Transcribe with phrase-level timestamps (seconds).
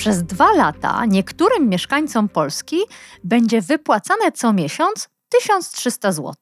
[0.00, 2.76] Przez dwa lata niektórym mieszkańcom Polski
[3.24, 6.34] będzie wypłacane co miesiąc 1300 zł.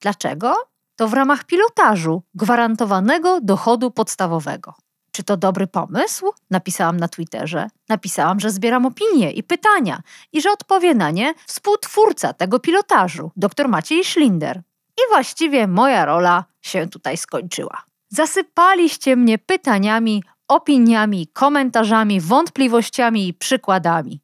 [0.00, 0.54] Dlaczego?
[0.96, 4.74] To w ramach pilotażu gwarantowanego dochodu podstawowego.
[5.12, 6.32] Czy to dobry pomysł?
[6.50, 7.68] Napisałam na Twitterze.
[7.88, 10.00] Napisałam, że zbieram opinie i pytania
[10.32, 14.62] i że odpowie na nie współtwórca tego pilotażu, dr Maciej Schlinder.
[14.96, 17.82] I właściwie moja rola się tutaj skończyła.
[18.08, 24.20] Zasypaliście mnie pytaniami, opiniami, komentarzami, wątpliwościami i przykładami.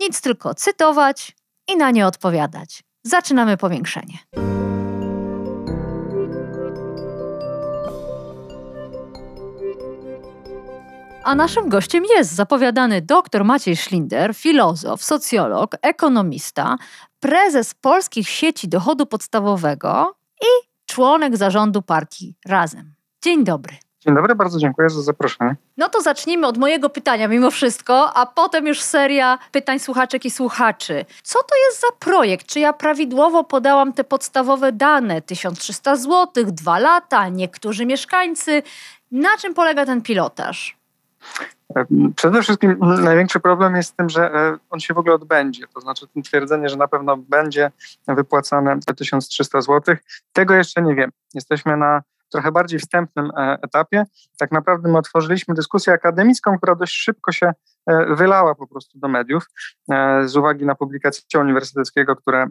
[0.00, 1.36] Nic tylko cytować
[1.68, 2.82] i na nie odpowiadać.
[3.04, 4.18] Zaczynamy powiększenie.
[11.24, 16.76] A naszym gościem jest zapowiadany dr Maciej Schlinder, filozof, socjolog, ekonomista,
[17.20, 22.94] prezes polskich sieci dochodu podstawowego i członek zarządu partii Razem.
[23.22, 23.83] Dzień dobry.
[24.06, 25.56] Dzień dobry, bardzo dziękuję za zaproszenie.
[25.76, 30.30] No to zacznijmy od mojego pytania mimo wszystko, a potem już seria pytań słuchaczek i
[30.30, 31.04] słuchaczy.
[31.22, 32.46] Co to jest za projekt?
[32.46, 35.22] Czy ja prawidłowo podałam te podstawowe dane?
[35.22, 38.62] 1300 zł, dwa lata, niektórzy mieszkańcy.
[39.10, 40.76] Na czym polega ten pilotaż?
[42.16, 45.66] Przede wszystkim największy problem jest z tym, że e, on się w ogóle odbędzie.
[45.74, 47.70] To znaczy to twierdzenie, że na pewno będzie
[48.08, 49.96] wypłacane 1300 zł,
[50.32, 51.10] tego jeszcze nie wiem.
[51.34, 52.02] Jesteśmy na
[52.34, 54.04] trochę bardziej wstępnym e, etapie.
[54.38, 57.52] Tak naprawdę my otworzyliśmy dyskusję akademicką, która dość szybko się
[57.86, 59.46] e, wylała po prostu do mediów
[60.24, 62.46] z uwagi na publikację uniwersyteckiego, które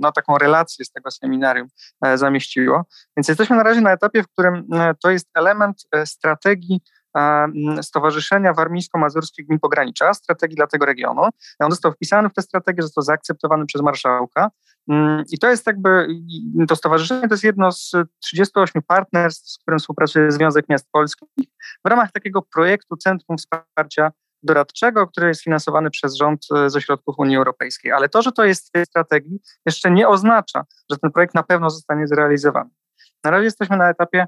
[0.00, 1.68] no, taką relację z tego seminarium
[2.14, 2.84] zamieściło.
[3.16, 4.66] Więc jesteśmy na razie na etapie, w którym
[5.02, 6.80] to jest element strategii
[7.82, 11.22] Stowarzyszenia Warmińsko-Mazurskich Gmin Pogranicza, strategii dla tego regionu.
[11.58, 14.50] On został wpisany w tę strategię, został zaakceptowany przez marszałka.
[14.88, 16.06] Mm, I to jest jakby,
[16.68, 21.48] to stowarzyszenie to jest jedno z 38 partnerstw, z którym współpracuje Związek Miast Polskich
[21.84, 27.18] w ramach takiego projektu Centrum Wsparcia Doradczego, który jest finansowany przez rząd e, ze środków
[27.18, 27.92] Unii Europejskiej.
[27.92, 31.42] Ale to, że to jest w tej strategii, jeszcze nie oznacza, że ten projekt na
[31.42, 32.70] pewno zostanie zrealizowany.
[33.24, 34.26] Na razie jesteśmy na etapie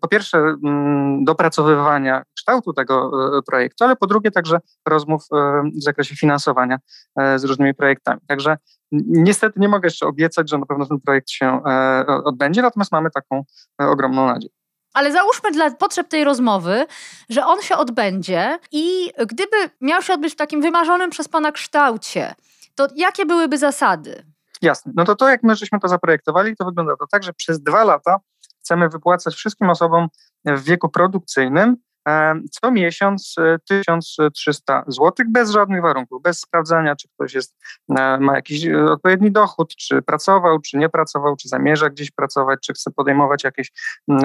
[0.00, 5.22] po pierwsze mm, dopracowywania kształtu tego e, projektu, ale po drugie także rozmów
[5.78, 6.78] w zakresie finansowania
[7.36, 8.20] z różnymi projektami.
[8.26, 8.56] Także
[8.92, 11.60] niestety nie mogę jeszcze obiecać, że na pewno ten projekt się
[12.24, 13.44] odbędzie, natomiast mamy taką
[13.78, 14.52] ogromną nadzieję.
[14.94, 16.86] Ale załóżmy dla potrzeb tej rozmowy,
[17.28, 22.34] że on się odbędzie i gdyby miał się odbyć w takim wymarzonym przez Pana kształcie,
[22.74, 24.24] to jakie byłyby zasady?
[24.62, 24.92] Jasne.
[24.96, 27.84] No to to, jak my żeśmy to zaprojektowali, to wygląda to tak, że przez dwa
[27.84, 28.16] lata
[28.68, 30.08] chcemy wypłacać wszystkim osobom
[30.44, 31.76] w wieku produkcyjnym
[32.08, 33.34] e, co miesiąc
[33.68, 37.56] 1300 e, zł bez żadnych warunków, bez sprawdzania, czy ktoś jest,
[37.98, 42.72] e, ma jakiś odpowiedni dochód, czy pracował, czy nie pracował, czy zamierza gdzieś pracować, czy
[42.72, 43.72] chce podejmować jakieś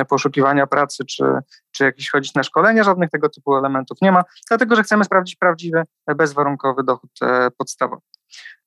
[0.10, 1.24] poszukiwania pracy, czy,
[1.72, 2.84] czy jakieś chodzić na szkolenia.
[2.84, 5.84] Żadnych tego typu elementów nie ma, dlatego że chcemy sprawdzić prawdziwy,
[6.16, 7.12] bezwarunkowy dochód
[7.58, 8.02] podstawowy.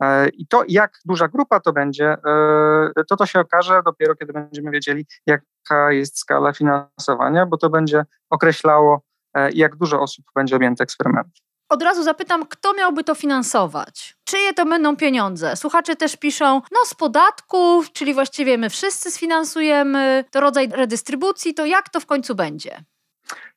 [0.03, 4.32] E, I to, jak duża grupa to będzie, e, to to się okaże dopiero, kiedy
[4.32, 9.03] będziemy wiedzieli, jaka jest skala finansowania, bo to będzie określało,
[9.34, 11.47] e, jak dużo osób będzie objęte eksperymentem.
[11.69, 14.16] Od razu zapytam, kto miałby to finansować?
[14.25, 15.56] Czyje to będą pieniądze?
[15.56, 21.66] Słuchacze też piszą, no z podatków, czyli właściwie my wszyscy sfinansujemy, to rodzaj redystrybucji, to
[21.66, 22.84] jak to w końcu będzie?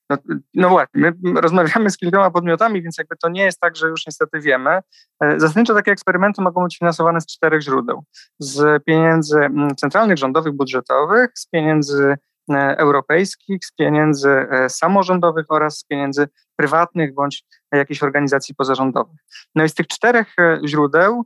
[0.09, 0.17] No,
[0.53, 4.05] no, właśnie, my rozmawiamy z kilkoma podmiotami, więc jakby to nie jest tak, że już
[4.07, 4.79] niestety wiemy.
[5.23, 8.03] E, zasadniczo takie eksperymenty mogą być finansowane z czterech źródeł.
[8.39, 12.17] Z pieniędzy mm, centralnych, rządowych, budżetowych, z pieniędzy
[12.49, 19.17] e, europejskich, z pieniędzy e, samorządowych oraz z pieniędzy prywatnych bądź jakichś organizacji pozarządowych.
[19.55, 20.35] No i z tych czterech
[20.65, 21.25] źródeł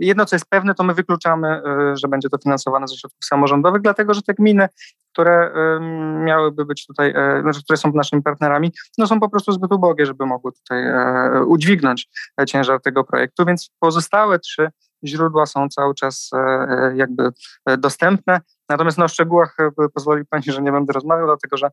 [0.00, 1.62] jedno, co jest pewne, to my wykluczamy,
[1.94, 4.68] że będzie to finansowane ze środków samorządowych, dlatego że te gminy,
[5.14, 5.50] które
[6.24, 10.06] miałyby być tutaj, e, znaczy, które są naszymi partnerami, no są po prostu zbyt ubogie,
[10.06, 10.84] żeby mogły tutaj
[11.46, 12.08] udźwignąć
[12.46, 14.68] ciężar tego projektu, więc pozostałe trzy
[15.04, 16.30] źródła są cały czas
[16.94, 17.30] jakby
[17.78, 18.40] dostępne.
[18.68, 19.56] Natomiast no, o szczegółach
[19.94, 21.70] pozwoli Pani, że nie będę rozmawiał, dlatego że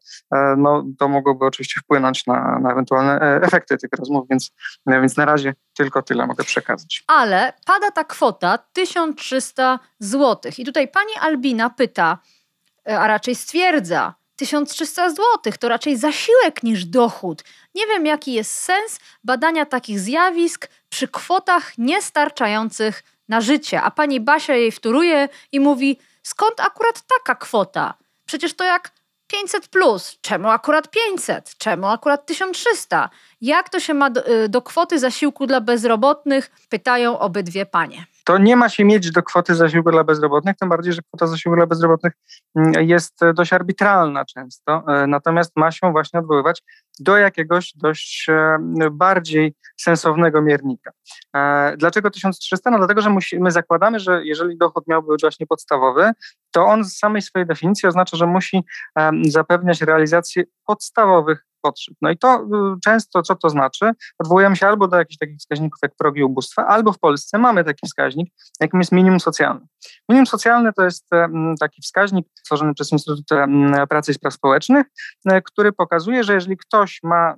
[0.57, 4.51] no, to mogłoby oczywiście wpłynąć na, na ewentualne efekty tych rozmów, więc,
[4.87, 7.03] więc na razie tylko tyle mogę przekazać.
[7.07, 10.51] Ale pada ta kwota 1300 zł.
[10.57, 12.40] I tutaj pani Albina pyta, e,
[12.85, 17.43] a raczej stwierdza, 1300 zł to raczej zasiłek niż dochód.
[17.75, 23.81] Nie wiem, jaki jest sens badania takich zjawisk przy kwotach niestarczających na życie.
[23.81, 27.93] A pani Basia jej wtóruje i mówi: Skąd akurat taka kwota?
[28.25, 28.91] Przecież to jak
[29.27, 30.17] 500 plus.
[30.21, 31.57] Czemu akurat 500?
[31.57, 33.09] Czemu akurat 1300?
[33.41, 36.51] Jak to się ma do, y, do kwoty zasiłku dla bezrobotnych?
[36.69, 40.93] Pytają obydwie panie to nie ma się mieć do kwoty zasiłku dla bezrobotnych, tym bardziej,
[40.93, 42.13] że kwota zasiłku dla bezrobotnych
[42.55, 46.63] mm, jest e, dość arbitralna często, e, natomiast ma się właśnie odwoływać
[46.99, 48.57] do jakiegoś dość e,
[48.91, 50.91] bardziej sensownego miernika.
[51.77, 52.71] Dlaczego 1300?
[52.71, 56.11] No dlatego, że musimy, zakładamy, że jeżeli dochód miałby być właśnie podstawowy,
[56.51, 58.63] to on z samej swojej definicji oznacza, że musi
[59.27, 61.95] zapewniać realizację podstawowych potrzeb.
[62.01, 63.91] No i to y, często, co to znaczy?
[64.19, 67.87] Odwołujemy się albo do jakichś takich wskaźników jak progi ubóstwa, albo w Polsce mamy taki
[67.87, 69.67] wskaźnik, jakim jest minimum socjalne.
[70.09, 71.09] Minimum socjalne to jest
[71.59, 73.25] taki wskaźnik tworzony przez Instytut
[73.89, 74.85] Pracy i Spraw Społecznych,
[75.25, 77.35] e, który pokazuje, że jeżeli ktoś ma e,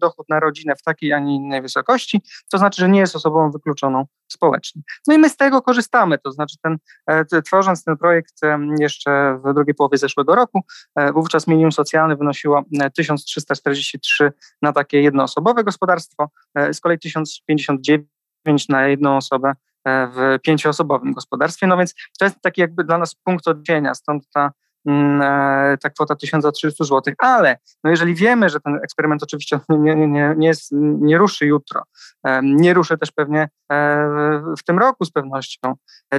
[0.00, 3.50] dochód na rodzinę w takiej, a nie innej wysokości, to znaczy, że nie jest osobą
[3.50, 4.82] wykluczoną społecznie.
[5.06, 6.76] No i my z tego korzystamy, to znaczy ten,
[7.06, 8.40] e, tworząc ten projekt
[8.78, 10.64] jeszcze w drugiej połowie zeszłego roku,
[11.14, 12.64] wówczas minimum socjalne wynosiło
[12.96, 14.32] 1343
[14.62, 16.30] na takie jednoosobowe gospodarstwo,
[16.72, 19.54] z kolei 1059 na jedną osobę
[19.86, 21.66] E, w pięcioosobowym gospodarstwie.
[21.66, 24.50] No więc to jest taki jakby dla nas punkt odcienia, stąd ta, e,
[25.80, 27.14] ta kwota 1300 zł.
[27.18, 30.68] Ale no jeżeli wiemy, że ten eksperyment oczywiście nie, nie, nie, jest,
[31.00, 31.82] nie ruszy jutro,
[32.24, 33.48] e, nie ruszy też pewnie
[34.58, 35.74] w tym roku z pewnością,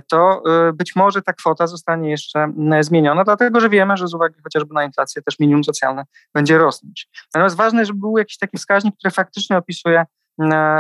[0.09, 0.43] to
[0.73, 4.83] być może ta kwota zostanie jeszcze zmieniona, dlatego że wiemy, że z uwagi chociażby na
[4.83, 6.03] inflację też minimum socjalne
[6.33, 7.09] będzie rosnąć.
[7.33, 10.05] Natomiast ważne, żeby był jakiś taki wskaźnik, który faktycznie opisuje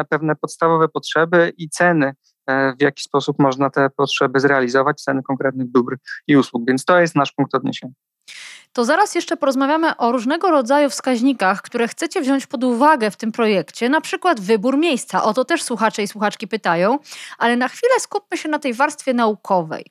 [0.09, 5.71] pewne podstawowe potrzeby i ceny E, w jaki sposób można te potrzeby zrealizować, ceny konkretnych
[5.71, 5.97] dóbr
[6.27, 6.63] i usług.
[6.67, 7.93] Więc to jest nasz punkt odniesienia.
[8.73, 13.31] To zaraz jeszcze porozmawiamy o różnego rodzaju wskaźnikach, które chcecie wziąć pod uwagę w tym
[13.31, 15.23] projekcie, na przykład wybór miejsca.
[15.23, 16.99] O to też słuchacze i słuchaczki pytają,
[17.37, 19.85] ale na chwilę skupmy się na tej warstwie naukowej,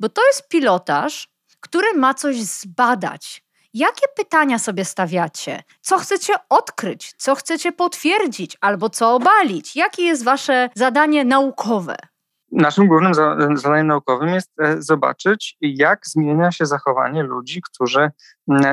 [0.00, 1.28] bo to jest pilotaż,
[1.60, 3.44] który ma coś zbadać,
[3.74, 5.62] Jakie pytania sobie stawiacie?
[5.80, 7.14] Co chcecie odkryć?
[7.16, 9.76] Co chcecie potwierdzić albo co obalić?
[9.76, 11.96] Jakie jest wasze zadanie naukowe?
[12.52, 13.14] Naszym głównym
[13.54, 18.10] zadaniem naukowym jest e, zobaczyć, jak zmienia się zachowanie ludzi, którzy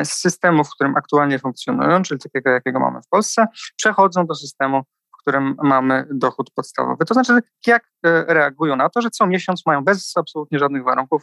[0.04, 3.48] z systemu, w którym aktualnie funkcjonują, czyli takiego, jakiego mamy w Polsce,
[3.78, 4.84] przechodzą do systemu
[5.26, 7.06] którym mamy dochód podstawowy.
[7.06, 11.22] To znaczy, jak e, reagują na to, że co miesiąc mają bez absolutnie żadnych warunków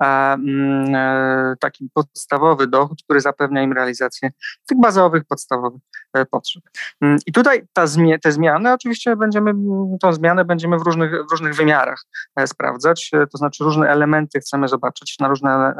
[0.00, 4.30] mm, e, taki podstawowy dochód, który zapewnia im realizację
[4.66, 5.80] tych bazowych, podstawowych
[6.26, 6.62] potrzeb.
[7.00, 9.52] Mm, I tutaj ta zmie te zmiany, oczywiście będziemy,
[10.00, 12.04] tą zmianę będziemy w różnych, w różnych wymiarach
[12.46, 15.72] sprawdzać, to znaczy różne elementy chcemy zobaczyć, na różne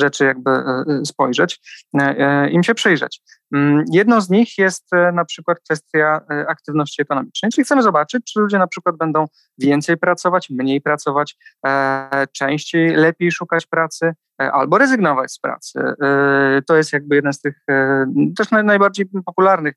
[0.00, 0.50] rzeczy jakby
[1.04, 1.60] spojrzeć,
[2.50, 3.22] im się przyjrzeć.
[3.54, 8.32] Mm, jedną z nich jest e, na przykład kwestia e, aktywności ekonomicznej, czyli chcemy zobaczyć,
[8.32, 9.24] czy ludzie na przykład będą
[9.58, 11.36] więcej pracować, mniej pracować,
[11.66, 15.80] e, częściej, lepiej szukać pracy, albo rezygnować z pracy.
[16.66, 17.64] To jest jakby jeden z tych
[18.36, 19.74] też najbardziej popularnych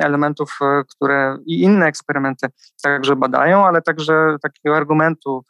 [0.00, 0.58] elementów,
[0.88, 2.46] które i inne eksperymenty
[2.82, 5.44] także badają, ale także takiego argumentu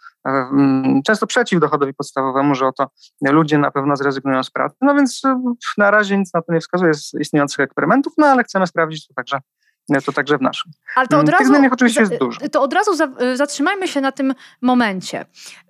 [1.06, 2.90] często przeciw dochodowi podstawowemu, że oto
[3.22, 4.76] ludzie na pewno zrezygnują z pracy.
[4.80, 5.22] No więc
[5.78, 9.14] na razie nic na to nie wskazuje z istniejących eksperymentów, no ale chcemy sprawdzić to
[9.14, 9.38] także
[10.06, 10.72] to także w naszym.
[10.96, 12.40] Ale to od razu, Tych zmian oczywiście jest dużo.
[12.52, 12.90] To od razu
[13.34, 15.24] zatrzymajmy się na tym momencie,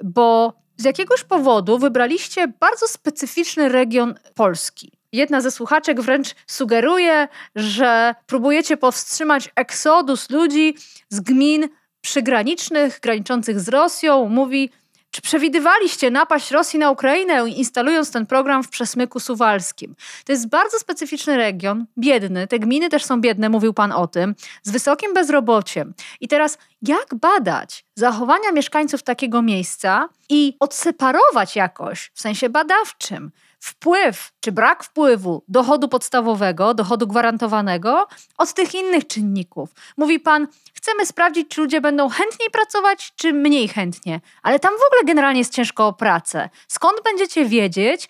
[0.04, 4.92] bo z jakiegoś powodu wybraliście bardzo specyficzny region Polski.
[5.12, 10.74] Jedna ze słuchaczek wręcz sugeruje, że próbujecie powstrzymać eksodus ludzi
[11.08, 11.68] z gmin
[12.00, 14.28] przygranicznych, graniczących z Rosją.
[14.28, 14.70] Mówi,
[15.14, 19.96] czy przewidywaliście napaść Rosji na Ukrainę, instalując ten program w przesmyku suwalskim?
[20.24, 22.46] To jest bardzo specyficzny region, biedny.
[22.46, 25.94] Te gminy też są biedne, mówił Pan o tym, z wysokim bezrobociem.
[26.20, 33.30] I teraz, jak badać zachowania mieszkańców takiego miejsca i odseparować jakoś w sensie badawczym
[33.64, 38.06] wpływ czy brak wpływu dochodu podstawowego, dochodu gwarantowanego
[38.38, 39.70] od tych innych czynników.
[39.96, 44.86] Mówi pan, chcemy sprawdzić, czy ludzie będą chętniej pracować, czy mniej chętnie, ale tam w
[44.86, 46.48] ogóle generalnie jest ciężko o pracę.
[46.68, 48.08] Skąd będziecie wiedzieć,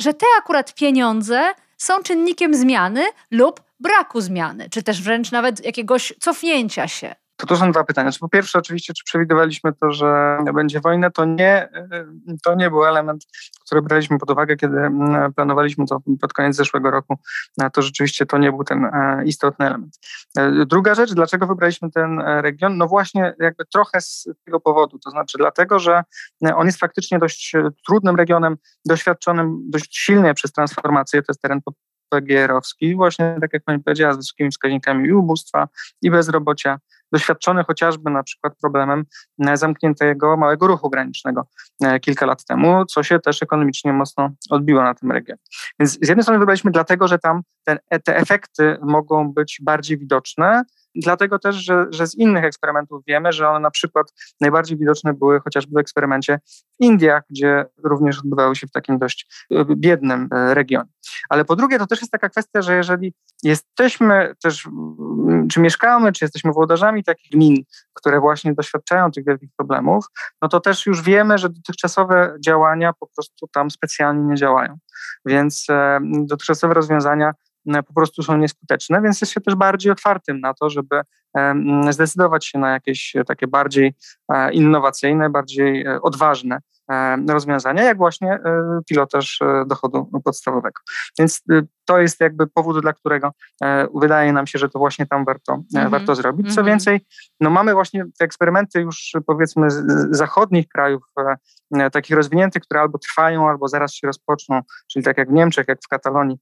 [0.00, 6.12] że te akurat pieniądze są czynnikiem zmiany lub braku zmiany, czy też wręcz nawet jakiegoś
[6.20, 7.14] cofnięcia się?
[7.40, 8.10] To to są dwa pytania.
[8.20, 11.68] Po pierwsze, oczywiście, czy przewidywaliśmy to, że będzie wojna, to nie,
[12.44, 13.26] to nie był element,
[13.66, 17.18] który braliśmy pod uwagę, kiedy mm, planowaliśmy to pod koniec zeszłego roku.
[17.72, 19.98] To rzeczywiście to nie był ten e, istotny element.
[20.38, 22.76] E, druga rzecz, dlaczego wybraliśmy ten e, region?
[22.76, 26.02] No właśnie jakby trochę z tego powodu, to znaczy dlatego, że
[26.54, 27.52] on jest faktycznie dość
[27.86, 31.60] trudnym regionem, doświadczonym dość silnie przez transformację, to jest teren
[32.10, 35.68] PGR-owski, właśnie tak jak pani powiedziała, z wysokimi wskaźnikami i ubóstwa,
[36.02, 36.78] i bezrobocia,
[37.12, 39.04] doświadczony chociażby na przykład problemem
[39.46, 41.46] e, zamkniętego małego ruchu granicznego
[41.82, 45.40] e, kilka lat temu, co się też ekonomicznie mocno odbiło na tym regionie.
[45.78, 50.62] Więc z jednej strony wybraliśmy dlatego, że tam ten, te efekty mogą być bardziej widoczne,
[50.94, 55.40] Dlatego też, że, że z innych eksperymentów wiemy, że one na przykład najbardziej widoczne były
[55.40, 56.40] chociażby w eksperymencie
[56.80, 60.90] w Indiach, gdzie również odbywały się w takim dość e, biednym e, regionie.
[61.28, 64.68] Ale po drugie, to też jest taka kwestia, że jeżeli jesteśmy też,
[65.50, 67.56] czy mieszkamy, czy jesteśmy włodarzami takich gmin,
[67.94, 70.04] które właśnie doświadczają tych wielkich problemów,
[70.42, 74.78] no to też już wiemy, że dotychczasowe działania po prostu tam specjalnie nie działają.
[75.24, 77.32] Więc e, dotychczasowe rozwiązania
[77.86, 81.00] po prostu są nieskuteczne, więc jest się też bardziej otwartym na to, żeby
[81.90, 83.94] zdecydować się na jakieś takie bardziej
[84.32, 86.58] e, innowacyjne, bardziej e, odważne
[87.28, 88.38] rozwiązania, jak właśnie
[88.88, 90.80] pilotaż dochodu podstawowego.
[91.18, 91.42] Więc
[91.84, 93.30] to jest jakby powód, dla którego
[93.94, 95.90] wydaje nam się, że to właśnie tam warto, mm-hmm.
[95.90, 96.54] warto zrobić.
[96.54, 96.64] Co mm-hmm.
[96.64, 97.00] więcej,
[97.40, 101.02] no mamy właśnie te eksperymenty już powiedzmy z zachodnich krajów,
[101.92, 104.60] takich rozwiniętych, które albo trwają, albo zaraz się rozpoczną,
[104.92, 106.36] czyli tak jak w Niemczech, jak w Katalonii,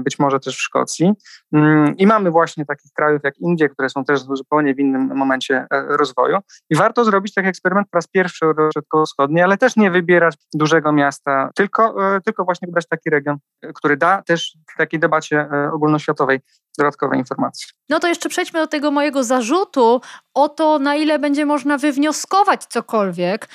[0.00, 1.12] być może też w Szkocji.
[1.52, 5.66] Mm, I mamy właśnie takich krajów jak Indie, które są też zupełnie w innym momencie
[5.70, 6.38] e, rozwoju.
[6.70, 11.50] I warto zrobić taki eksperyment po raz pierwszy środkowo-wschodni, ale też nie wybierać dużego miasta,
[11.54, 16.40] tylko, e, tylko właśnie wybrać taki region, e, który da też takiej debacie ogólnoświatowej
[16.78, 17.66] dodatkowe informacje.
[17.88, 20.00] No to jeszcze przejdźmy do tego mojego zarzutu
[20.34, 23.48] o to, na ile będzie można wywnioskować cokolwiek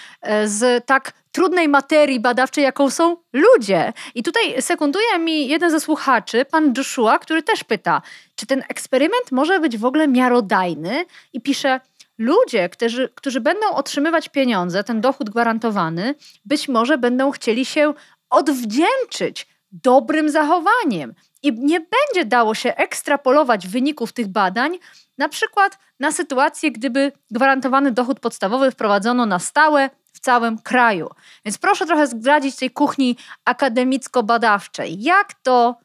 [0.46, 3.94] z tak trudnej materii badawczej, jaką są ludzie.
[4.16, 8.02] I tutaj sekunduje mi jeden ze słuchaczy, pan Joshua, który też pyta,
[8.36, 11.80] czy ten eksperyment może być w ogóle miarodajny i pisze,
[12.18, 17.94] ludzie, którzy, którzy będą otrzymywać pieniądze, ten dochód gwarantowany, być może będą chcieli się
[18.30, 21.14] odwdzięczyć dobrym zachowaniem.
[21.44, 24.78] I nie będzie dało się ekstrapolować wyników tych badań,
[25.18, 31.10] na przykład na sytuację, gdyby gwarantowany dochód podstawowy wprowadzono na stałe w całym kraju.
[31.46, 34.96] Więc proszę trochę zdradzić tej kuchni akademicko-badawczej.
[35.00, 35.76] Jak to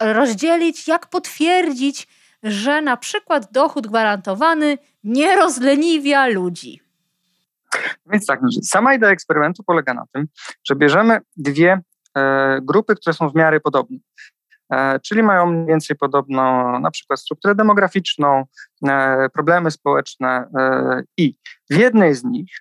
[0.00, 2.08] rozdzielić, jak potwierdzić,
[2.42, 6.80] że na przykład dochód gwarantowany nie rozleniwia ludzi?
[8.06, 10.26] Więc tak, sama idea eksperymentu polega na tym,
[10.64, 11.80] że bierzemy dwie
[12.16, 13.98] e, grupy, które są w miarę podobne.
[14.72, 18.44] E, czyli mają mniej więcej podobną na przykład strukturę demograficzną,
[18.88, 21.34] e, problemy społeczne e, i
[21.70, 22.58] w jednej z nich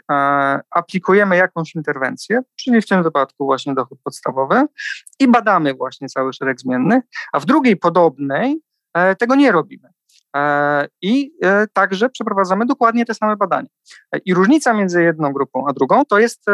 [0.71, 4.65] aplikujemy jakąś interwencję, czyli w tym wypadku właśnie dochód podstawowy
[5.19, 8.61] i badamy właśnie cały szereg zmiennych, a w drugiej podobnej
[9.19, 9.89] tego nie robimy.
[11.01, 11.31] I
[11.73, 13.69] także przeprowadzamy dokładnie te same badania.
[14.25, 16.45] I różnica między jedną grupą a drugą to jest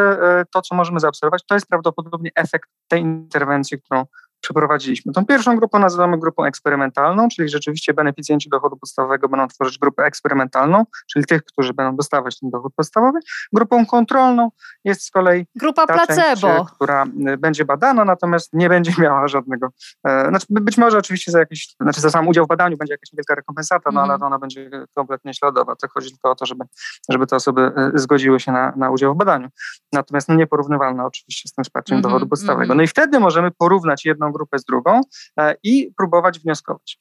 [0.54, 4.06] to, co możemy zaobserwować, to jest prawdopodobnie efekt tej interwencji, którą
[4.44, 5.14] przeprowadziliśmy.
[5.14, 10.86] Tą pierwszą grupę nazywamy grupą eksperymentalną, czyli rzeczywiście beneficjenci dochodu podstawowego będą tworzyć grupę eksperymentalną,
[11.12, 13.20] czyli tych, którzy będą dostawać ten dochód podstawowy.
[13.54, 14.52] Grupą kontrolną
[14.84, 19.70] jest z kolei grupa placebo, część, która y, będzie badana, natomiast nie będzie miała żadnego,
[20.08, 23.10] e, znaczy być może oczywiście za jakiś, znaczy za sam udział w badaniu będzie jakaś
[23.14, 24.28] wielka rekompensata, no ale mhm.
[24.28, 25.76] ona będzie kompletnie śladowa.
[25.76, 26.66] To chodzi tylko o to, żeby,
[27.10, 29.48] żeby te osoby y, zgodziły się na, na udział w badaniu.
[29.94, 32.74] Natomiast no, nieporównywalne oczywiście z tym wsparciem mm -hmm, dochodu podstawowego.
[32.74, 32.78] Mm -hmm.
[32.78, 35.02] No i wtedy możemy porównać jedną grupę z drugą
[35.40, 37.00] e, i próbować wnioskować.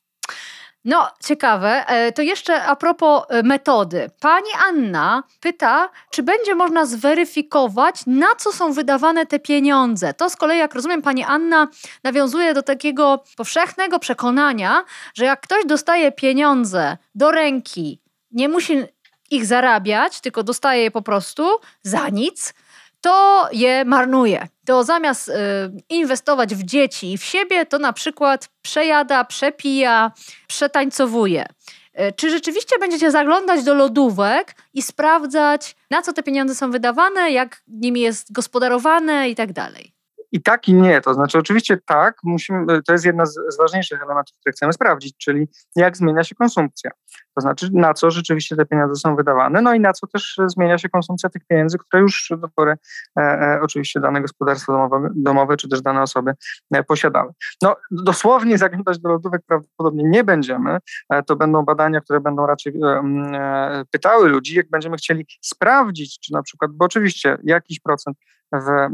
[0.84, 1.86] No, ciekawe.
[1.86, 4.10] E, to jeszcze a propos e, metody.
[4.20, 10.14] Pani Anna pyta, czy będzie można zweryfikować, na co są wydawane te pieniądze.
[10.14, 11.68] To z kolei, jak rozumiem, pani Anna
[12.04, 14.84] nawiązuje do takiego powszechnego przekonania,
[15.14, 18.84] że jak ktoś dostaje pieniądze do ręki, nie musi
[19.30, 21.48] ich zarabiać, tylko dostaje je po prostu
[21.82, 22.54] za nic,
[23.02, 24.48] to je marnuje.
[24.66, 25.32] To zamiast y,
[25.88, 30.12] inwestować w dzieci i w siebie, to na przykład przejada, przepija,
[30.48, 31.46] przetańcowuje.
[32.00, 37.30] Y, czy rzeczywiście będziecie zaglądać do lodówek i sprawdzać, na co te pieniądze są wydawane,
[37.30, 39.92] jak nimi jest gospodarowane i tak dalej?
[40.32, 41.00] I tak i nie.
[41.00, 45.16] To znaczy, oczywiście tak, musimy, to jest jedna z, z ważniejszych elementów, które chcemy sprawdzić,
[45.18, 46.90] czyli jak zmienia się konsumpcja.
[47.34, 50.78] To znaczy, na co rzeczywiście te pieniądze są wydawane, no i na co też zmienia
[50.78, 52.76] się konsumpcja tych pieniędzy, które już do pory
[53.18, 56.34] e, e, oczywiście dane gospodarstwo domowe, domowe czy też dane osoby
[56.74, 57.32] e, posiadały.
[57.62, 60.78] No, dosłownie zaglądać do lodówek prawdopodobnie nie będziemy.
[61.10, 66.20] E, to będą badania, które będą raczej e, e, pytały ludzi, jak będziemy chcieli sprawdzić,
[66.20, 68.16] czy na przykład, bo oczywiście jakiś procent
[68.52, 68.88] w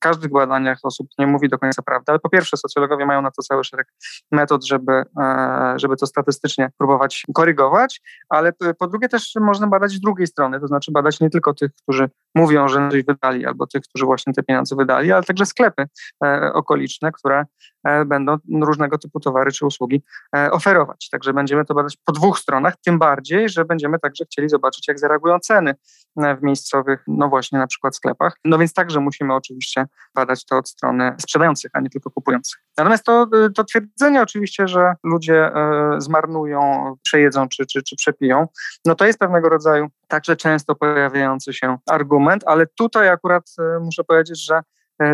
[0.00, 3.42] każdych badaniach osób nie mówi do końca prawdy, ale po pierwsze socjologowie mają na to
[3.42, 3.86] cały szereg
[4.32, 10.00] metod, żeby, e, żeby to statystycznie próbować korygować, ale po drugie też można badać z
[10.00, 13.82] drugiej strony, to znaczy badać nie tylko tych, którzy mówią, że coś wydali, albo tych,
[13.82, 15.86] którzy właśnie te pieniądze wydali, ale także sklepy
[16.24, 17.44] e, okoliczne, które
[17.84, 20.02] e, będą różnego typu towary czy usługi
[20.50, 21.08] oferować.
[21.10, 24.98] Także będziemy to badać po dwóch stronach, tym bardziej, że będziemy także chcieli zobaczyć, jak
[24.98, 25.74] zareagują ceny
[26.16, 28.36] w miejscowych, no właśnie na przykład sklepach.
[28.44, 32.60] No więc także musimy oczywiście badać to od strony sprzedających, a nie tylko kupujących.
[32.78, 38.46] Natomiast to, to twierdzenie oczywiście, że ludzie e, zmarnują, przejedzą czy, czy, czy przepiją,
[38.84, 44.04] no to jest pewnego rodzaju także często pojawiający się argument, ale tutaj akurat e, muszę
[44.04, 44.60] powiedzieć, że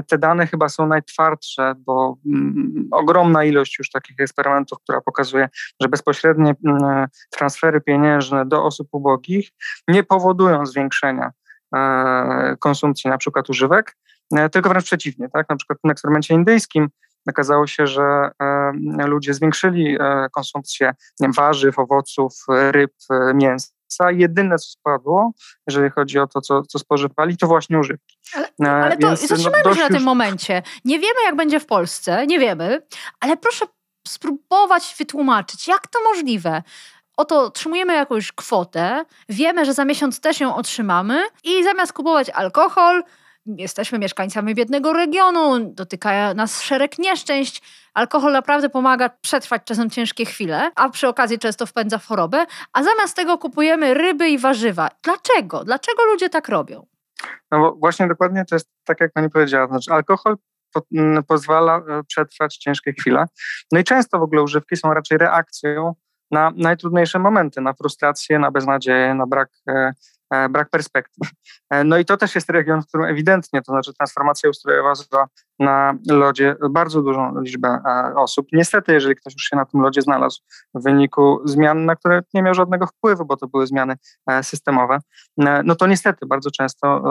[0.08, 5.48] te dane chyba są najtwardsze, bo mm, ogromna ilość już takich eksperymentów, która pokazuje,
[5.80, 6.54] że bezpośrednie
[7.30, 9.50] transfery pieniężne do osób ubogich
[9.88, 11.30] nie powodują zwiększenia
[12.58, 13.96] konsumpcji na przykład używek,
[14.52, 15.28] tylko wręcz przeciwnie.
[15.28, 15.48] Tak?
[15.48, 16.88] Na przykład w tym eksperymencie indyjskim
[17.28, 22.92] okazało się, że e, ludzie zwiększyli e, konsumpcję wiem, warzyw, owoców, ryb,
[23.34, 23.70] mięsa.
[24.10, 25.32] Jedyne, co spadło,
[25.66, 28.18] jeżeli chodzi o to, co, co spożywali, to właśnie używki.
[28.34, 30.04] Ale, ale to Więc, zatrzymajmy no, się na tym już...
[30.04, 30.62] momencie.
[30.84, 32.82] Nie wiemy, jak będzie w Polsce, nie wiemy,
[33.20, 33.66] ale proszę
[34.08, 36.62] spróbować wytłumaczyć, jak to możliwe.
[37.16, 43.02] Oto otrzymujemy jakąś kwotę, wiemy, że za miesiąc też ją otrzymamy i zamiast kupować alkohol,
[43.46, 47.62] jesteśmy mieszkańcami biednego regionu, dotyka nas szereg nieszczęść.
[47.94, 52.82] Alkohol naprawdę pomaga przetrwać czasem ciężkie chwile, a przy okazji często wpędza w chorobę, a
[52.82, 54.88] zamiast tego kupujemy ryby i warzywa.
[55.02, 55.64] Dlaczego?
[55.64, 56.86] Dlaczego ludzie tak robią?
[57.50, 59.66] No bo właśnie dokładnie to jest tak, jak pani powiedziała.
[59.66, 60.36] Znaczy, alkohol
[60.72, 63.26] po, m, pozwala e, przetrwać ciężkie chwile.
[63.72, 65.94] No i często w ogóle używki są raczej reakcją
[66.30, 69.92] na najtrudniejsze momenty, na frustrację, na beznadzieję, na brak E,
[70.50, 71.30] brak perspektyw.
[71.70, 74.94] E, no i to też jest region, w którym ewidentnie, to znaczy transformacja ustrojowa
[75.58, 78.46] na lodzie bardzo dużą liczbę e, osób.
[78.52, 80.40] Niestety, jeżeli ktoś już się na tym lodzie znalazł
[80.74, 83.94] w wyniku zmian, na które nie miał żadnego wpływu, bo to były zmiany
[84.42, 84.98] systemowe,
[85.64, 87.02] no to niestety bardzo często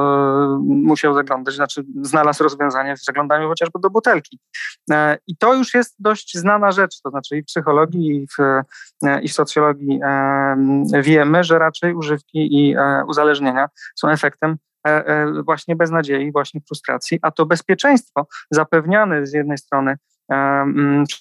[0.63, 4.39] musiał zaglądać, znaczy znalazł rozwiązanie w zaglądaniu chociażby do butelki.
[5.27, 8.61] I to już jest dość znana rzecz, to znaczy i w psychologii, i w,
[9.21, 9.99] i w socjologii
[11.01, 12.75] wiemy, że raczej używki i
[13.07, 14.74] uzależnienia są efektem e, e,
[15.45, 19.97] właśnie beznadziei, właśnie frustracji, a to bezpieczeństwo zapewniane z jednej strony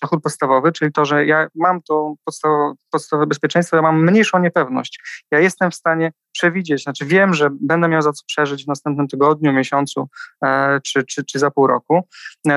[0.02, 5.00] dochód podstawowy, czyli to, że ja mam to podstawowe, podstawowe bezpieczeństwo, ja mam mniejszą niepewność.
[5.30, 9.08] Ja jestem w stanie przewidzieć, znaczy wiem, że będę miał za co przeżyć w następnym
[9.08, 10.08] tygodniu, miesiącu
[10.44, 12.08] e, czy, czy, czy za pół roku.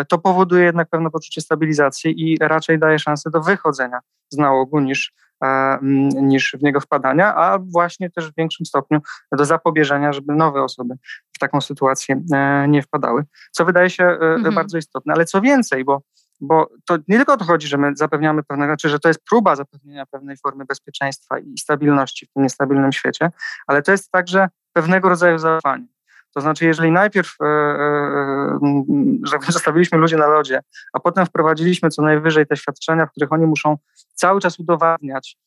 [0.10, 5.14] To powoduje jednak pewne poczucie stabilizacji i raczej daje szansę do wychodzenia z nałogu niż
[6.22, 9.00] niż w niego wpadania, a właśnie też w większym stopniu
[9.32, 10.96] do zapobieżenia, żeby nowe osoby
[11.36, 14.56] w taką sytuację e, nie wpadały, co wydaje się e, mhm.
[14.56, 15.14] bardzo istotne.
[15.14, 16.02] Ale co więcej, bo
[16.42, 19.24] bo to nie tylko o to chodzi, że my zapewniamy pewne, znaczy, że to jest
[19.30, 23.32] próba zapewnienia pewnej formy bezpieczeństwa i stabilności w tym niestabilnym świecie,
[23.68, 25.88] ale to jest także pewnego rodzaju zaufanie.
[26.38, 28.60] To znaczy, jeżeli najpierw e, e,
[29.48, 30.60] e zostawiliśmy ludzi na lodzie,
[30.94, 33.78] a potem wprowadziliśmy co najwyżej te świadczenia, w których oni muszą
[34.14, 35.38] cały czas udowadniać,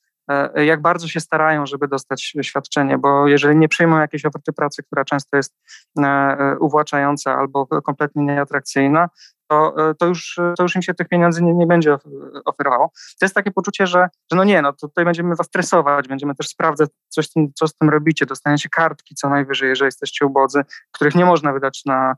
[0.55, 5.05] jak bardzo się starają, żeby dostać świadczenie, bo jeżeli nie przyjmą jakiejś oferty pracy, która
[5.05, 5.55] często jest
[5.99, 9.09] e, uwłaczająca albo kompletnie nieatrakcyjna,
[9.51, 11.97] to, e, to, już, to już im się tych pieniędzy nie, nie będzie
[12.45, 12.91] oferowało.
[13.19, 16.49] To jest takie poczucie, że, że no nie, no tutaj będziemy was stresować, będziemy też
[16.49, 21.25] sprawdzać, coś co z tym robicie, dostaniecie kartki co najwyżej, jeżeli jesteście ubodzy, których nie
[21.25, 22.15] można wydać na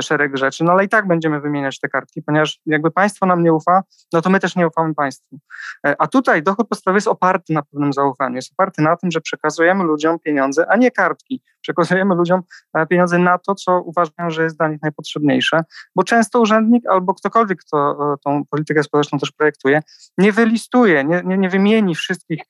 [0.00, 3.52] szereg rzeczy, no ale i tak będziemy wymieniać te kartki, ponieważ jakby państwo nam nie
[3.52, 5.38] ufa, no to my też nie ufamy państwu.
[5.86, 9.20] E, a tutaj dochód podstawowy jest oparty na pewnym zaufaniu, jest oparty na tym, że
[9.20, 11.42] przekazujemy ludziom pieniądze, a nie kartki.
[11.60, 12.42] Przekazujemy ludziom
[12.74, 15.64] e, pieniądze na to, co uważają, że jest dla nich najpotrzebniejsze,
[15.96, 19.82] bo często urzędnik albo ktokolwiek, kto e, tą politykę społeczną też projektuje,
[20.18, 22.42] nie wylistuje, nie, nie, nie wymieni wszystkich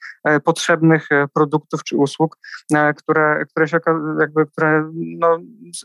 [0.44, 2.38] potrzebnych produktów czy usług,
[2.96, 3.78] które, które, się,
[4.20, 5.38] jakby, które no,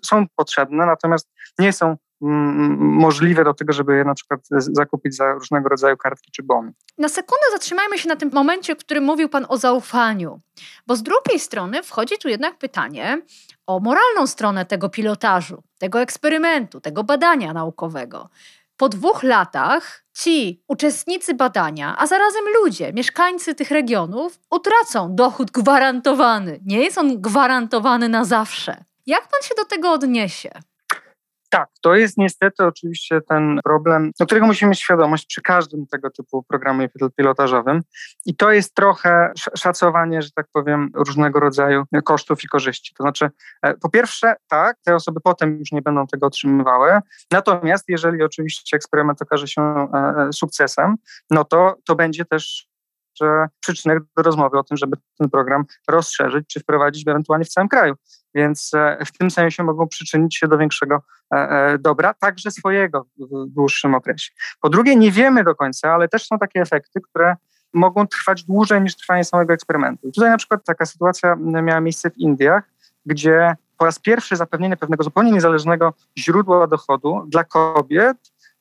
[0.05, 1.29] są potrzebne, natomiast
[1.59, 6.31] nie są mm, możliwe do tego, żeby je na przykład zakupić za różnego rodzaju kartki
[6.31, 6.73] czy bony.
[6.97, 10.41] Na sekundę zatrzymajmy się na tym momencie, w którym mówił Pan o zaufaniu,
[10.87, 13.21] bo z drugiej strony wchodzi tu jednak pytanie
[13.67, 18.29] o moralną stronę tego pilotażu, tego eksperymentu, tego badania naukowego.
[18.77, 26.59] Po dwóch latach ci uczestnicy badania, a zarazem ludzie, mieszkańcy tych regionów, utracą dochód gwarantowany.
[26.65, 28.83] Nie jest on gwarantowany na zawsze.
[29.05, 30.49] Jak pan się do tego odniesie?
[31.57, 36.09] Tak, to jest niestety oczywiście ten problem, do którego musimy mieć świadomość przy każdym tego
[36.09, 37.81] typu programie pilotażowym.
[38.25, 42.93] I to jest trochę szacowanie, że tak powiem, różnego rodzaju kosztów i korzyści.
[42.97, 43.29] To znaczy,
[43.61, 46.99] e, po pierwsze, tak, te osoby potem już nie będą tego otrzymywały.
[47.31, 50.95] Natomiast jeżeli oczywiście eksperyment okaże się e, e, sukcesem,
[51.29, 52.67] no to to będzie też
[53.59, 57.95] przyczynek do rozmowy o tym, żeby ten program rozszerzyć czy wprowadzić ewentualnie w całym kraju.
[58.35, 61.01] Więc e, w tym sensie mogą przyczynić się do większego
[61.33, 64.31] e, e, dobra, także swojego w dłuższym okresie.
[64.61, 67.35] Po drugie, nie wiemy do końca, ale też są takie efekty, które
[67.73, 70.11] mogą trwać dłużej niż trwanie samego eksperymentu.
[70.11, 72.63] Tutaj na przykład taka sytuacja miała miejsce w Indiach,
[73.05, 78.17] gdzie po raz pierwszy zapewnienie pewnego zupełnie niezależnego źródła dochodu dla kobiet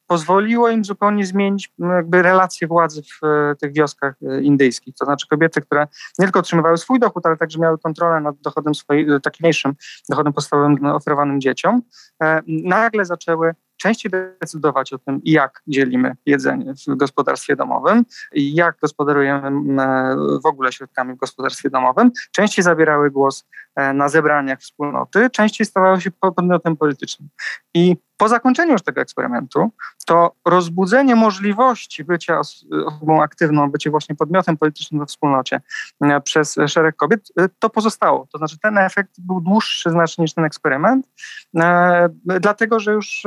[0.06, 4.94] pozwoliło im zupełnie zmienić jakby relacje władzy w e, tych wioskach e, indyjskich.
[4.94, 5.86] To znaczy kobiety, które
[6.18, 9.74] nie tylko otrzymywały swój dochód, ale także miały kontrolę nad dochodem swoim, e, takim mniejszym
[10.08, 11.82] dochodem podstawowym no, oferowanym dzieciom,
[12.46, 19.50] nagle zaczęły częściej decydować o tym, jak dzielimy jedzenie w gospodarstwie domowym, jak gospodarujemy
[20.42, 23.44] w ogóle środkami w gospodarstwie domowym, częściej zabierały głos
[23.94, 27.28] na zebraniach wspólnoty, częściej stawały się podmiotem politycznym.
[27.74, 29.70] I po zakończeniu już tego eksperymentu,
[30.06, 35.60] to rozbudzenie możliwości bycia osobą aktywną, bycia właśnie podmiotem politycznym we wspólnocie
[36.00, 38.28] e, przez szereg kobiet, e, to pozostało.
[38.32, 41.08] To znaczy ten efekt był dłuższy znacznie niż ten eksperyment,
[41.56, 42.08] e,
[42.40, 43.22] dlatego że już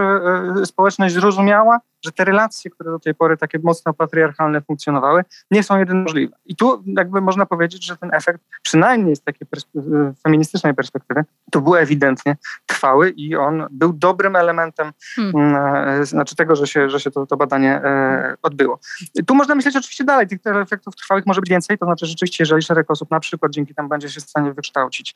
[0.65, 5.79] społeczność zrozumiała, że te relacje, które do tej pory takie mocno patriarchalne funkcjonowały, nie są
[5.79, 6.35] jedynie możliwe.
[6.45, 11.62] I tu jakby można powiedzieć, że ten efekt, przynajmniej z takiej perspe- feministycznej perspektywy, to
[11.62, 15.35] był ewidentnie trwały i on był dobrym elementem hmm.
[15.35, 18.79] Mm, e, znaczy tego, że się, że się to, to badanie e, odbyło.
[19.27, 22.62] Tu można myśleć oczywiście dalej, tych efektów trwałych może być więcej, to znaczy rzeczywiście, jeżeli
[22.62, 25.15] szereg osób na przykład dzięki temu będzie się w stanie wykształcić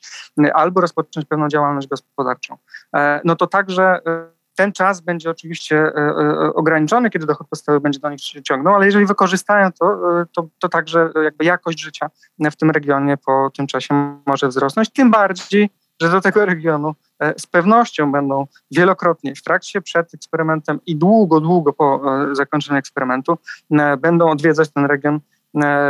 [0.53, 2.57] albo rozpocząć pewną działalność gospodarczą,
[2.95, 3.99] e, no to także
[4.55, 8.85] ten czas będzie oczywiście e, e, ograniczony, kiedy dochód podstawowy będzie do nich ciągnął, ale
[8.85, 9.85] jeżeli wykorzystają to,
[10.21, 14.89] e, to, to także jakby jakość życia w tym regionie po tym czasie może wzrosnąć,
[14.89, 15.69] tym bardziej,
[16.01, 16.95] że do tego regionu
[17.37, 23.37] z pewnością będą wielokrotnie w trakcie, przed eksperymentem i długo, długo po zakończeniu eksperymentu
[23.97, 25.32] będą odwiedzać ten region E,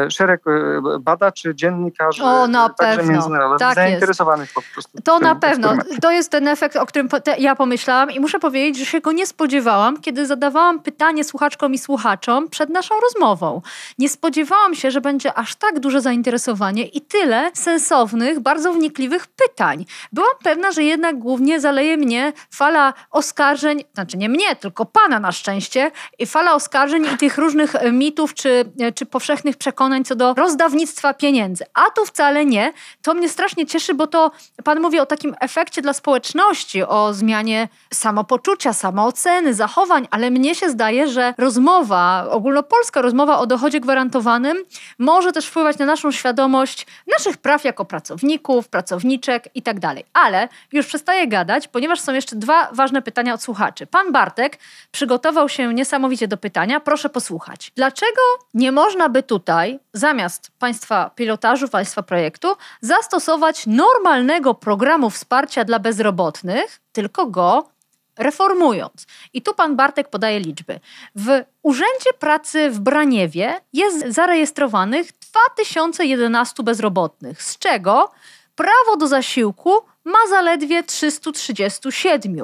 [0.10, 3.14] szereg e, badaczy, dziennikarzy, o, na także pewno.
[3.14, 4.54] międzynarodowych, tak zainteresowanych jest.
[4.54, 5.02] po prostu.
[5.04, 5.74] To na pewno.
[6.02, 9.28] To jest ten efekt, o którym ja pomyślałam i muszę powiedzieć, że się go nie
[9.28, 13.62] spodziewałam, kiedy zadawałam pytanie słuchaczkom i słuchaczom przed naszą rozmową.
[14.00, 19.86] Nie spodziewałam się, że będzie aż tak duże zainteresowanie i tyle sensownych, bardzo wnikliwych pytań.
[20.12, 25.32] Byłam pewna, że jednak głównie zaleje mnie fala oskarżeń, znaczy nie mnie, tylko pana na
[25.32, 31.14] szczęście, i fala oskarżeń i tych różnych mitów czy, czy powszechnych przekonań co do rozdawnictwa
[31.14, 31.66] pieniędzy.
[31.74, 32.74] A tu wcale nie.
[33.02, 34.32] To mnie strasznie cieszy, bo to
[34.64, 40.70] Pan mówi o takim efekcie dla społeczności, o zmianie samopoczucia, samooceny, zachowań, ale mnie się
[40.70, 44.58] zdaje, że rozmowa, ogólnopolska rozmowa o dochodzie gwarantowanym
[45.00, 46.88] może też wpływać na naszą świadomość
[47.18, 49.74] naszych praw jako pracowników, pracowniczek i tak.
[50.14, 53.88] Ale już przestaję gadać, ponieważ są jeszcze dwa ważne pytania od słuchaczy.
[53.88, 54.60] Pan Bartek
[54.92, 56.80] przygotował się niesamowicie do pytania.
[56.80, 57.72] Proszę posłuchać.
[57.76, 58.22] Dlaczego
[58.54, 65.80] nie można by tu tutaj, zamiast państwa pilotażu, państwa projektu, zastosować normalnego programu wsparcia dla
[65.80, 67.70] bezrobotnych, tylko go
[68.18, 69.08] reformując.
[69.34, 70.80] I tu pan Bartek podaje liczby.
[71.16, 78.12] W Urzędzie Pracy w Braniewie jest zarejestrowanych 2011 bezrobotnych, z czego
[78.56, 79.72] prawo do zasiłku
[80.06, 82.38] ma zaledwie 337,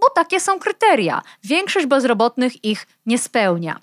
[0.00, 1.22] bo takie są kryteria.
[1.44, 3.80] Większość bezrobotnych ich nie spełnia.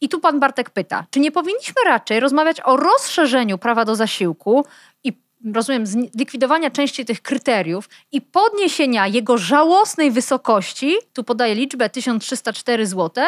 [0.00, 4.64] I tu pan Bartek pyta, czy nie powinniśmy raczej rozmawiać o rozszerzeniu prawa do zasiłku
[5.04, 5.12] i
[5.54, 13.24] rozumiem, zlikwidowania części tych kryteriów i podniesienia jego żałosnej wysokości, tu podaję liczbę 1304 zł,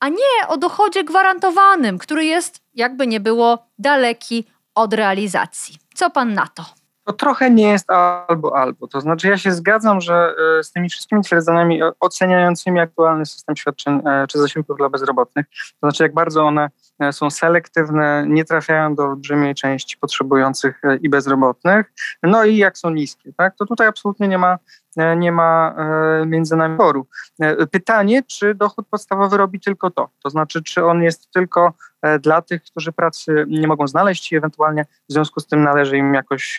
[0.00, 5.78] a nie o dochodzie gwarantowanym, który jest, jakby nie było, daleki od realizacji.
[5.94, 6.77] Co pan na to?
[7.08, 8.88] To trochę nie jest albo albo.
[8.88, 14.00] To znaczy ja się zgadzam, że e, z tymi wszystkimi twierdzeniami oceniającymi aktualny system świadczeń
[14.06, 16.70] e, czy zasiłków dla bezrobotnych, to znaczy jak bardzo one e,
[17.12, 23.32] są selektywne, nie trafiają do olbrzymiej części potrzebujących i bezrobotnych, no i jak są niskie,
[23.36, 23.56] tak?
[23.56, 24.58] to tutaj absolutnie nie ma
[24.98, 27.06] E, nie ma e, między nami sporu.
[27.40, 30.08] E, pytanie, czy dochód podstawowy robi tylko to?
[30.22, 31.72] To znaczy, czy on jest tylko
[32.20, 36.14] dla tych, którzy pracy nie mogą znaleźć i ewentualnie w związku z tym należy im
[36.14, 36.58] jakoś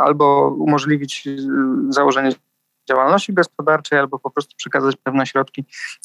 [0.00, 1.28] albo umożliwić
[1.88, 2.30] założenie
[2.88, 5.64] działalności gospodarczej albo po prostu przekazać pewne środki,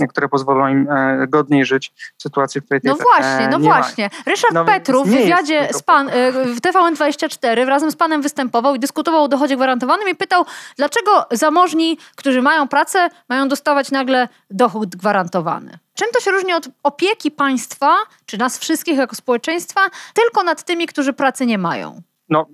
[0.10, 0.88] które pozwolą im
[1.28, 4.10] godniej żyć w sytuacji, w której No właśnie, no właśnie.
[4.26, 6.10] Ryszard no, Petru w wywiadzie z pan,
[6.46, 10.46] w TVN24 razem z panem występował i dyskutował o dochodzie gwarantowanym i pytał,
[10.78, 15.80] dlaczego zamożni, którzy mają pracę, mają dostawać nagle dochód gwarantowany.
[15.94, 19.82] Czym to się różni od opieki państwa, czy nas wszystkich jako społeczeństwa,
[20.14, 22.02] tylko nad tymi, którzy pracy nie mają?
[22.30, 22.48] No,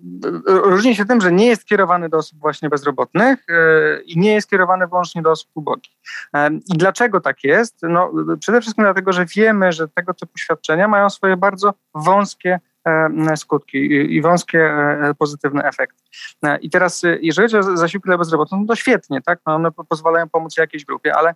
[0.45, 4.49] różni się tym, że nie jest kierowany do osób właśnie bezrobotnych yy, i nie jest
[4.49, 5.93] kierowany wyłącznie do osób ubogich.
[6.33, 7.75] Yy, I dlaczego tak jest?
[7.81, 13.37] No, przede wszystkim dlatego, że wiemy, że tego typu świadczenia mają swoje bardzo wąskie E,
[13.37, 13.77] skutki
[14.15, 16.03] i wąskie e, pozytywne efekty.
[16.43, 19.39] E, I teraz, jeżeli chodzi o zasiłki dla bezrobotnych, no to świetnie, tak?
[19.47, 21.35] No one pozwalają pomóc jakiejś grupie, ale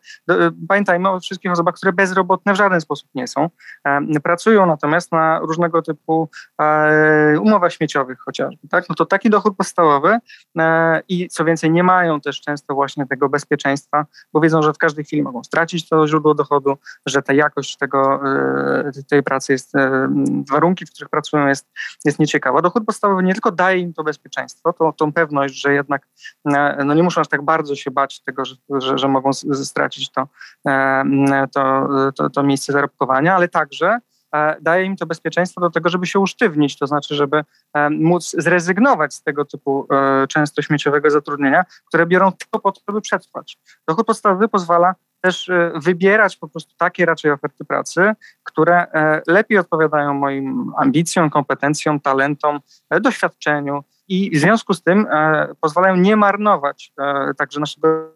[0.67, 3.49] pamiętajmy o wszystkich osobach, które bezrobotne w żaden sposób nie są.
[4.23, 6.29] Pracują natomiast na różnego typu
[7.41, 8.89] umowach śmieciowych chociażby, tak?
[8.89, 10.19] No to taki dochód podstawowy
[11.07, 15.05] i co więcej, nie mają też często właśnie tego bezpieczeństwa, bo wiedzą, że w każdej
[15.05, 18.21] chwili mogą stracić to źródło dochodu, że ta jakość tego,
[19.09, 19.73] tej pracy jest,
[20.51, 21.67] warunki, w których pracują, jest,
[22.05, 22.61] jest nieciekawa.
[22.61, 26.07] Dochód podstawowy nie tylko daje im to bezpieczeństwo, tą, tą pewność, że jednak
[26.45, 30.11] e, no nie muszą aż tak bardzo się bać tego, że, że, że mogą stracić
[30.11, 30.27] to,
[30.67, 33.99] e, to, to, to miejsce zarobkowania, ale także
[34.35, 37.43] e, daje im to bezpieczeństwo do tego, żeby się usztywnić, to znaczy, żeby
[37.89, 39.87] móc zrezygnować z tego typu
[40.29, 43.57] często śmieciowego zatrudnienia, które biorą tylko po to, żeby przetrwać.
[43.87, 48.87] Dochód podstawowy pozwala też wybierać po prostu takie raczej oferty pracy, które
[49.27, 52.59] lepiej odpowiadają moim ambicjom, kompetencjom, talentom,
[53.01, 53.83] doświadczeniu.
[54.09, 58.11] I w związku z tym e, pozwalają nie marnować e, także naszego,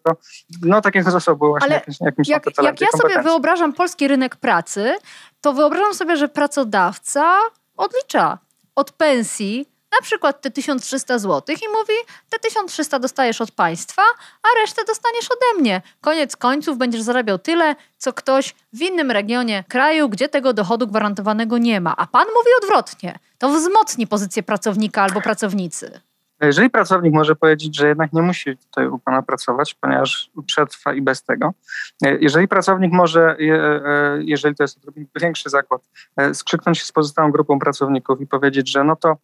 [0.62, 4.96] no takiego zasobu właśnie Ale jakimś, jakimś jak, jak ja sobie wyobrażam polski rynek pracy,
[5.42, 7.38] to wyobrażam sobie, że pracodawca
[7.78, 8.38] odlicza
[8.76, 11.94] od pensji na przykład te 1300 zł i mówi,
[12.30, 14.02] te 1300 dostajesz od państwa,
[14.44, 15.82] a resztę dostaniesz ode mnie.
[16.02, 21.58] Koniec końców będziesz zarabiał tyle, co ktoś w innym regionie kraju, gdzie tego dochodu gwarantowanego
[21.58, 21.94] nie ma.
[21.98, 23.20] A pan mówi odwrotnie.
[23.38, 26.02] To wzmocni pozycję pracownika albo pracownicy.
[26.42, 31.02] Jeżeli pracownik może powiedzieć, że jednak nie musi tutaj u Pana pracować, ponieważ przetrwa i
[31.02, 31.54] bez tego,
[32.02, 34.80] jeżeli pracownik może, e, jeżeli to jest
[35.22, 35.82] większy zakład,
[36.18, 39.16] e, skrzyknąć się z pozostałą grupą pracowników i powiedzieć, że no to e,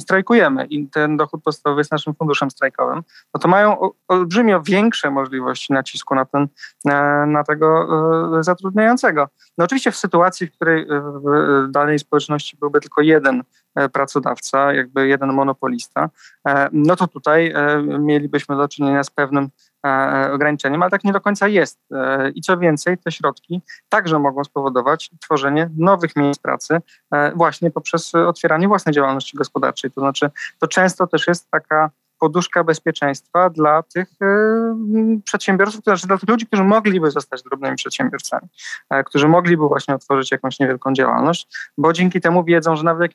[0.00, 3.02] strajkujemy i ten dochód podstawowy jest naszym funduszem strajkowym,
[3.34, 6.48] no to mają olbrzymio większe możliwości nacisku na, ten,
[7.26, 7.88] na tego
[8.40, 9.28] zatrudniającego.
[9.58, 13.42] No oczywiście w sytuacji, w której w danej społeczności byłby tylko jeden
[13.74, 16.10] E, pracodawca, jakby jeden monopolista,
[16.48, 19.48] e, no to tutaj e, mielibyśmy do czynienia z pewnym
[20.32, 21.80] ograniczeniem, ale tak nie do końca jest.
[22.34, 26.80] I co więcej, te środki także mogą spowodować tworzenie nowych miejsc pracy
[27.34, 29.90] właśnie poprzez otwieranie własnej działalności gospodarczej.
[29.90, 31.90] To znaczy, to często też jest taka
[32.22, 34.08] poduszka bezpieczeństwa dla tych
[35.24, 38.48] przedsiębiorców, to znaczy dla tych ludzi, którzy mogliby zostać drobnymi przedsiębiorcami,
[39.06, 43.12] którzy mogliby właśnie otworzyć jakąś niewielką działalność, bo dzięki temu wiedzą, że nawet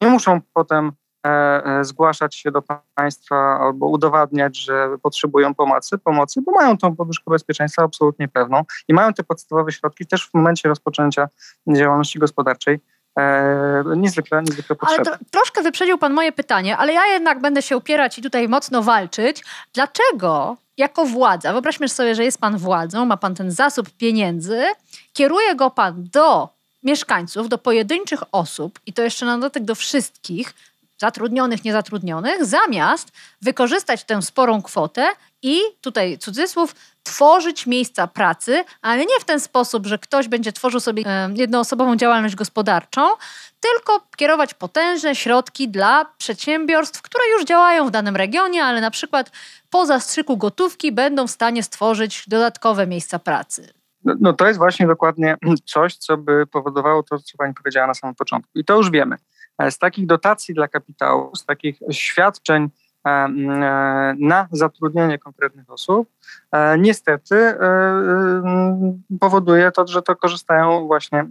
[0.00, 0.92] nie muszą potem
[1.26, 1.30] e,
[1.64, 2.62] e, zgłaszać się do
[2.94, 8.94] państwa albo udowadniać, że potrzebują pomocy, pomocy, bo mają tą poduszkę bezpieczeństwa absolutnie pewną i
[8.94, 11.28] mają te podstawowe środki też w momencie rozpoczęcia
[11.68, 12.80] działalności gospodarczej.
[13.18, 15.10] E, niezwykle, niezwykle potrzebne.
[15.10, 18.48] Ale to, troszkę wyprzedził Pan moje pytanie, ale ja jednak będę się upierać i tutaj
[18.48, 19.44] mocno walczyć.
[19.74, 24.64] Dlaczego jako władza, wyobraźmy sobie, że jest Pan władzą, ma Pan ten zasób pieniędzy,
[25.12, 26.48] kieruje go Pan do
[26.82, 30.54] mieszkańców, do pojedynczych osób i to jeszcze na dodatek do wszystkich,
[30.98, 35.06] zatrudnionych, niezatrudnionych, zamiast wykorzystać tę sporą kwotę
[35.42, 40.80] i tutaj cudzysłów, tworzyć miejsca pracy, ale nie w ten sposób, że ktoś będzie tworzył
[40.80, 41.04] sobie
[41.34, 43.08] jednoosobową działalność gospodarczą,
[43.60, 49.30] tylko kierować potężne środki dla przedsiębiorstw, które już działają w danym regionie, ale na przykład
[49.70, 53.72] po zastrzyku gotówki będą w stanie stworzyć dodatkowe miejsca pracy.
[54.04, 55.36] No, no, to jest właśnie dokładnie
[55.74, 58.58] coś, co by powodowało to, co Pani powiedziała na samym początku.
[58.58, 59.16] I to już wiemy.
[59.58, 62.68] E, z takich dotacji dla kapitału, z takich świadczeń
[63.06, 63.30] e, e,
[64.18, 66.08] na zatrudnienie konkretnych osób,
[66.78, 67.54] niestety
[69.20, 71.26] powoduje to, że to korzystają właśnie,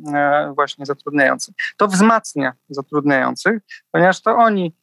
[0.55, 1.53] właśnie zatrudniający.
[1.77, 3.59] To wzmacnia zatrudniających,
[3.91, 4.73] ponieważ to oni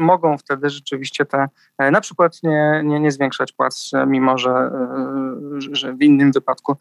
[0.00, 1.48] mogą wtedy rzeczywiście te,
[1.78, 4.70] na przykład nie, nie, nie zwiększać płac, mimo że,
[5.72, 6.76] że w innym wypadku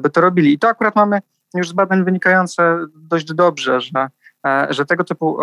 [0.00, 0.52] by to robili.
[0.52, 1.20] I to akurat mamy
[1.54, 4.08] już z badań wynikające dość dobrze, że,
[4.70, 5.38] że tego typu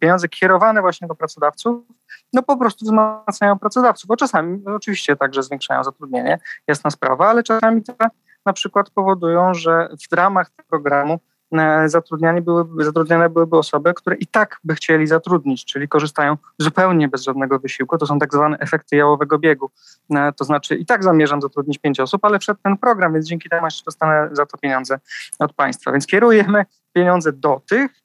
[0.00, 1.84] pieniądze kierowane właśnie do pracodawców,
[2.32, 7.82] no po prostu wzmacniają pracodawców, bo czasami oczywiście także zwiększają zatrudnienie, jasna sprawa, ale czasami
[7.82, 7.94] te
[8.46, 11.20] na przykład powodują, że w ramach tego programu
[11.52, 17.08] e, zatrudniane byłyby, zatrudniane byłyby osoby, które i tak by chcieli zatrudnić, czyli korzystają zupełnie
[17.08, 17.98] bez żadnego wysiłku.
[17.98, 19.70] To są tak zwane efekty jałowego biegu.
[20.10, 23.48] E, to znaczy i tak zamierzam zatrudnić pięć osób, ale wszedł ten program, więc dzięki
[23.48, 24.98] temu jeszcze dostanę za to pieniądze
[25.38, 25.92] od państwa.
[25.92, 28.03] Więc kierujemy pieniądze do tych,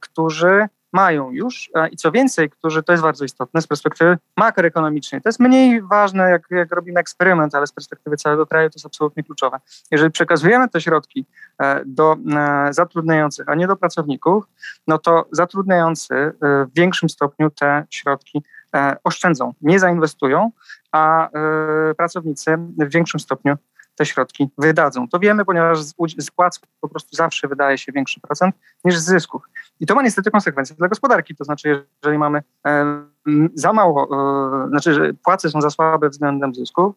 [0.00, 5.28] którzy mają już i co więcej, którzy, to jest bardzo istotne z perspektywy makroekonomicznej, to
[5.28, 9.22] jest mniej ważne, jak, jak robimy eksperyment, ale z perspektywy całego kraju to jest absolutnie
[9.22, 9.60] kluczowe.
[9.90, 11.26] Jeżeli przekazujemy te środki
[11.58, 14.44] e, do e, zatrudniających, a nie do pracowników,
[14.86, 18.42] no to zatrudniający e, w większym stopniu te środki
[19.04, 20.50] oszczędzą, nie zainwestują,
[20.92, 21.28] a
[21.96, 23.56] pracownicy w większym stopniu
[23.96, 25.08] te środki wydadzą.
[25.08, 25.78] To wiemy, ponieważ
[26.18, 29.42] z płac po prostu zawsze wydaje się większy procent niż z zysków.
[29.80, 31.34] I to ma niestety konsekwencje dla gospodarki.
[31.34, 32.42] To znaczy, jeżeli mamy
[33.54, 34.08] za mało,
[34.64, 36.94] e, znaczy, że płace są za słabe względem zysków,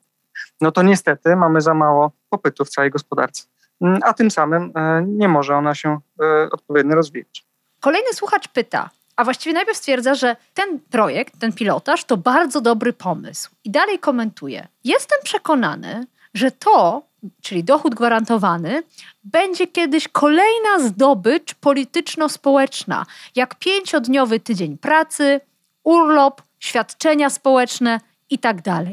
[0.62, 3.44] no to niestety mamy za mało popytu w całej gospodarce.
[3.82, 7.46] Mm, a tym samym e, nie może ona się e, odpowiednio rozwijać.
[7.80, 12.94] Kolejny słuchacz pyta, a właściwie najpierw stwierdza, że ten projekt, ten pilotaż to bardzo dobry
[12.94, 13.50] pomysł.
[13.64, 14.68] I dalej komentuje.
[14.84, 17.02] Jestem przekonany, że to,
[17.42, 18.84] czyli dochód gwarantowany,
[19.24, 23.06] będzie kiedyś kolejna zdobycz polityczno-społeczna,
[23.36, 25.42] jak pięciodniowy tydzień pracy,
[25.84, 28.62] urlop, świadczenia społeczne itd.
[28.64, 28.86] Tak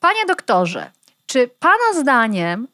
[0.00, 0.90] Panie doktorze,
[1.26, 2.68] czy Pana zdaniem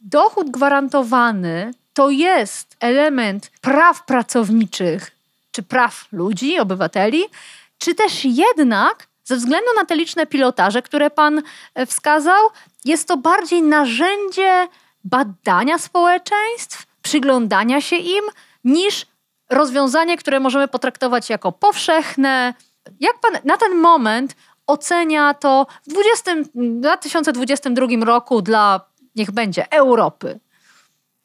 [0.00, 5.10] dochód gwarantowany to jest element praw pracowniczych
[5.52, 7.24] czy praw ludzi, obywateli,
[7.78, 11.42] czy też jednak ze względu na te liczne pilotaże, które Pan
[11.74, 12.48] e, wskazał,
[12.84, 14.68] jest to bardziej narzędzie
[15.04, 18.24] badania społeczeństw, przyglądania się im,
[18.64, 19.06] niż
[19.50, 22.54] rozwiązanie, które możemy potraktować jako powszechne.
[23.00, 24.36] Jak Pan na ten moment
[24.66, 28.80] ocenia to w 20, 2022 roku dla,
[29.16, 30.40] niech będzie, Europy?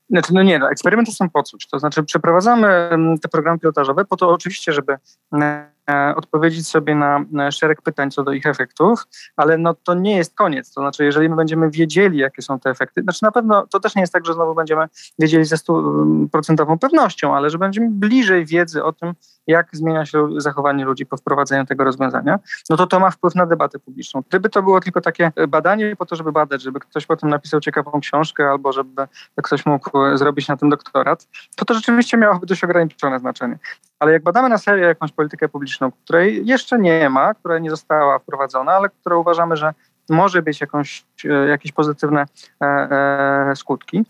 [0.10, 1.68] Znaczy, no nie, no, eksperymenty są po coś.
[1.68, 4.98] To znaczy, przeprowadzamy mm, te programy pilotażowe po to oczywiście, żeby
[5.34, 5.72] mm,
[6.16, 6.96] odpowiedzieć sobie
[7.32, 10.74] na szereg pytań co do ich efektów, ale no to nie jest koniec.
[10.74, 13.96] To znaczy, jeżeli my będziemy wiedzieli, jakie są te efekty, znaczy na pewno to też
[13.96, 14.86] nie jest tak, że znowu będziemy
[15.20, 19.14] wiedzieli ze stuprocentową pewnością, ale że będziemy bliżej wiedzy o tym,
[19.48, 22.40] jak zmienia się zachowanie ludzi po wprowadzeniu tego rozwiązania,
[22.70, 24.24] no to to ma wpływ na debatę publiczną.
[24.30, 28.00] Gdyby to było tylko takie badanie po to, żeby badać, żeby ktoś potem napisał ciekawą
[28.02, 29.08] książkę albo żeby
[29.44, 33.60] ktoś mógł zrobić na tym doktorat, to to rzeczywiście miałoby dość ograniczone znaczenie.
[34.02, 38.20] Ale jak badamy na serio jakąś politykę publiczną, której jeszcze nie ma, która nie została
[38.20, 39.74] wprowadzona, ale która uważamy, że
[40.10, 42.26] może być jakąś, e, jakieś pozytywne
[42.62, 44.06] e, e, skutki,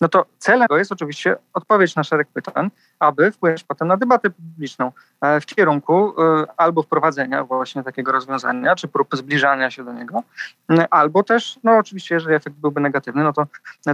[0.00, 4.92] no to celem jest oczywiście odpowiedź na szereg pytań, aby wpłynąć potem na debatę publiczną
[5.40, 6.14] w kierunku
[6.56, 10.22] albo wprowadzenia właśnie takiego rozwiązania, czy prób zbliżania się do niego,
[10.90, 13.46] albo też, no oczywiście, jeżeli efekt byłby negatywny, no to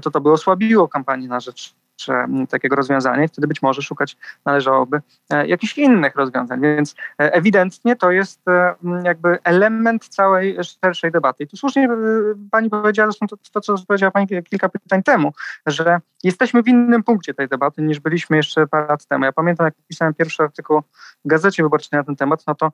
[0.03, 1.75] to, to by osłabiło kampanię na rzecz
[2.49, 6.61] takiego rozwiązania i wtedy być może szukać należałoby e, jakichś innych rozwiązań.
[6.61, 11.45] Więc e, ewidentnie to jest e, jakby element całej szerszej debaty.
[11.45, 11.89] I tu słusznie
[12.51, 15.33] pani powiedziała, zresztą to, to co powiedziała pani kilka pytań temu,
[15.67, 19.25] że jesteśmy w innym punkcie tej debaty niż byliśmy jeszcze parę lat temu.
[19.25, 20.81] Ja pamiętam, jak pisałem pierwszy artykuł
[21.25, 22.73] w Gazecie Wyborczej na ten temat, no to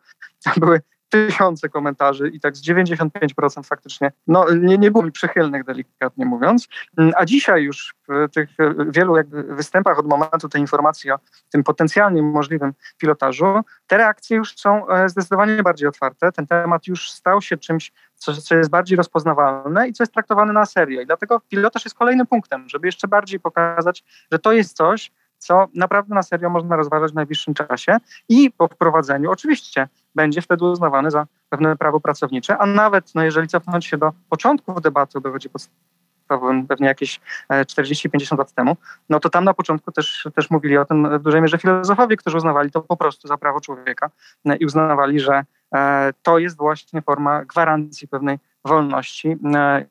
[0.57, 6.27] były tysiące komentarzy i tak z 95% faktycznie no, nie, nie było mi przychylnych, delikatnie
[6.27, 6.69] mówiąc.
[6.99, 8.51] Mm, a dzisiaj już w tych
[8.89, 11.19] wielu jakby występach od momentu tej informacji o
[11.51, 16.33] tym potencjalnie możliwym pilotażu, te reakcje już są e, zdecydowanie bardziej otwarte.
[16.33, 20.53] Ten temat już stał się czymś, co, co jest bardziej rozpoznawalne i co jest traktowane
[20.53, 21.01] na serio.
[21.01, 25.67] I dlatego pilotaż jest kolejnym punktem, żeby jeszcze bardziej pokazać, że to jest coś, co
[25.75, 27.97] naprawdę na serio można rozważać w najbliższym czasie
[28.29, 33.49] i po wprowadzeniu oczywiście będzie wtedy uznawany za pewne prawo pracownicze, a nawet no, jeżeli
[33.49, 38.77] cofnąć się do początków debaty o dowodzie podstawowym, pewnie jakieś 40-50 e, lat temu,
[39.09, 42.37] no to tam na początku też, też mówili o tym w dużej mierze filozofowie, którzy
[42.37, 44.11] uznawali to po prostu za prawo człowieka
[44.47, 49.37] e, i uznawali, że e, to jest właśnie forma gwarancji pewnej wolności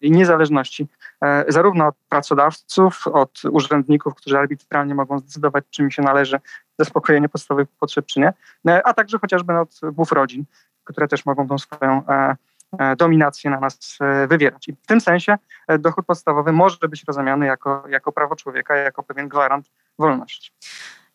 [0.02, 0.88] i niezależności
[1.48, 6.40] zarówno od pracodawców, od urzędników, którzy arbitralnie mogą zdecydować, czy mi się należy
[6.80, 8.34] zaspokojenie podstawowych potrzeb, czy nie,
[8.84, 10.46] a także chociażby od głów rodzin,
[10.86, 12.36] które też mogą tą swoją e,
[12.80, 14.68] e, dominację na nas e, wywierać.
[14.68, 15.38] I w tym sensie
[15.80, 20.52] dochód podstawowy może być rozumiany jako, jako prawo człowieka, jako pewien gwarant wolności.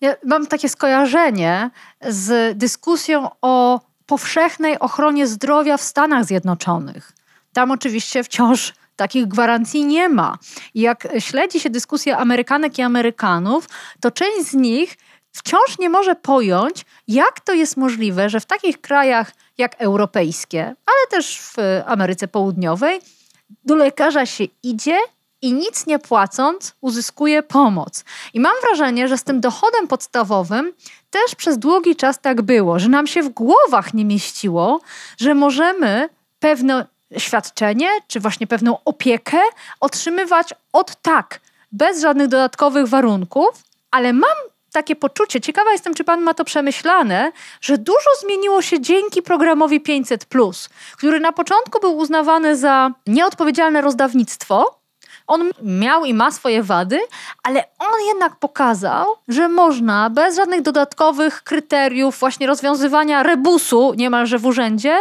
[0.01, 1.71] Ja mam takie skojarzenie
[2.01, 7.13] z dyskusją o powszechnej ochronie zdrowia w Stanach Zjednoczonych.
[7.53, 10.39] Tam oczywiście wciąż takich gwarancji nie ma.
[10.75, 13.69] I jak śledzi się dyskusję Amerykanek i Amerykanów,
[14.01, 14.97] to część z nich
[15.33, 21.07] wciąż nie może pojąć, jak to jest możliwe, że w takich krajach jak europejskie, ale
[21.11, 23.01] też w Ameryce Południowej,
[23.65, 24.99] do lekarza się idzie
[25.43, 28.05] i nic nie płacąc uzyskuje pomoc.
[28.35, 30.73] I mam wrażenie, że z tym dochodem podstawowym
[31.11, 34.81] też przez długi czas tak było, że nam się w głowach nie mieściło,
[35.19, 36.09] że możemy
[36.41, 36.87] pewne
[37.19, 39.39] świadczenie, czy właśnie pewną opiekę
[39.81, 41.41] otrzymywać od tak,
[41.73, 43.49] bez żadnych dodatkowych warunków,
[43.91, 44.37] ale mam
[44.73, 49.81] takie poczucie, ciekawa jestem, czy pan ma to przemyślane, że dużo zmieniło się dzięki programowi
[49.81, 50.27] 500,
[50.97, 54.81] który na początku był uznawany za nieodpowiedzialne rozdawnictwo.
[55.27, 57.01] On miał i ma swoje wady,
[57.43, 64.47] ale on jednak pokazał, że można bez żadnych dodatkowych kryteriów, właśnie rozwiązywania rebusu niemalże w
[64.47, 64.97] urzędzie,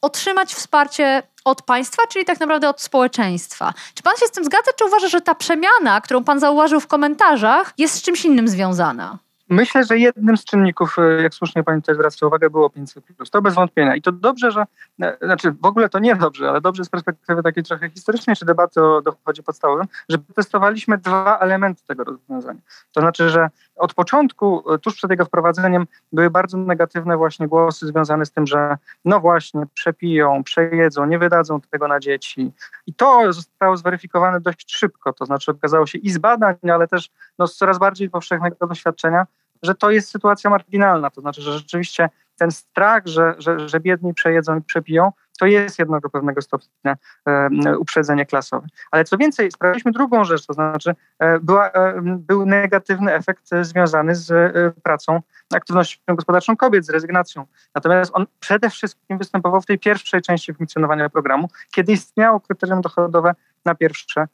[0.00, 3.74] otrzymać wsparcie od państwa, czyli tak naprawdę od społeczeństwa.
[3.94, 6.86] Czy pan się z tym zgadza, czy uważa, że ta przemiana, którą pan zauważył w
[6.86, 9.18] komentarzach, jest z czymś innym związana?
[9.48, 13.04] Myślę, że jednym z czynników, e, jak słusznie pani tutaj zwraca uwagę, było 500.
[13.30, 13.96] To bez wątpienia.
[13.96, 14.64] I to dobrze, że,
[15.02, 18.44] e, znaczy w ogóle to nie dobrze, ale dobrze z perspektywy takiej trochę historycznej, czy
[18.44, 22.60] debaty o dochodzie podstawowym, że testowaliśmy dwa elementy tego rozwiązania.
[22.92, 27.86] To znaczy, że od początku, e, tuż przed jego wprowadzeniem, były bardzo negatywne właśnie głosy
[27.86, 32.52] związane z tym, że no właśnie, przepiją, przejedzą, nie wydadzą tego na dzieci.
[32.86, 35.12] I to zostało zweryfikowane dość szybko.
[35.12, 39.26] To znaczy, okazało się i z badań, ale też no, z coraz bardziej powszechnego doświadczenia,
[39.62, 41.10] że to jest sytuacja marginalna.
[41.10, 45.78] To znaczy, że rzeczywiście ten strach, że, że, że biedni przejedzą i przepiją, to jest
[45.78, 48.66] jednak do pewnego stopnia e, uprzedzenie klasowe.
[48.90, 54.14] Ale co więcej, sprawiliśmy drugą rzecz, to znaczy e, była, e, był negatywny efekt związany
[54.14, 55.20] z pracą,
[55.54, 57.46] aktywnością gospodarczą kobiet, z rezygnacją.
[57.74, 63.34] Natomiast on przede wszystkim występował w tej pierwszej części funkcjonowania programu, kiedy istniało kryterium dochodowe
[63.64, 64.28] na pierwsze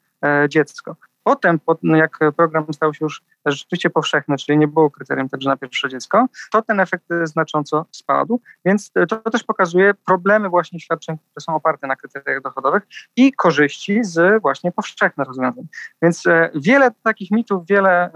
[0.49, 0.97] dziecko.
[1.25, 5.57] Potem, no jak program stał się już rzeczywiście powszechny, czyli nie było kryterium także na
[5.57, 11.41] pierwsze dziecko, to ten efekt znacząco spadł, więc to też pokazuje problemy właśnie świadczeń, które
[11.41, 12.83] są oparte na kryteriach dochodowych
[13.17, 15.67] i korzyści z właśnie powszechnych rozwiązań.
[16.03, 18.11] Więc e, wiele takich mitów, wiele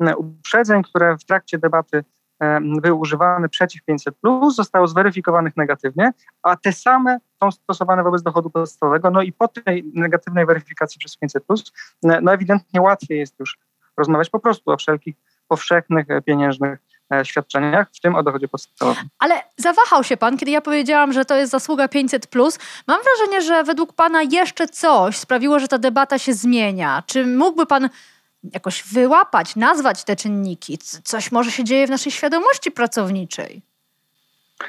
[0.00, 2.04] e, uprzedzeń, które w trakcie debaty
[2.60, 4.14] były używane przeciw 500,
[4.54, 6.12] zostało zweryfikowanych negatywnie,
[6.42, 9.10] a te same są stosowane wobec dochodu podstawowego.
[9.10, 11.44] No i po tej negatywnej weryfikacji przez 500,
[12.02, 13.58] no ewidentnie łatwiej jest już
[13.96, 15.16] rozmawiać po prostu o wszelkich
[15.48, 16.78] powszechnych e, pieniężnych
[17.12, 19.04] e, świadczeniach, w tym o dochodzie podstawowym.
[19.18, 22.28] Ale zawahał się pan, kiedy ja powiedziałam, że to jest zasługa 500.
[22.86, 27.02] Mam wrażenie, że według pana jeszcze coś sprawiło, że ta debata się zmienia.
[27.06, 27.88] Czy mógłby pan
[28.52, 30.78] jakoś wyłapać, nazwać te czynniki?
[31.04, 33.62] Coś może się dzieje w naszej świadomości pracowniczej.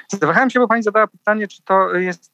[0.07, 2.32] Zawahałem się, bo pani zadała pytanie, czy to jest,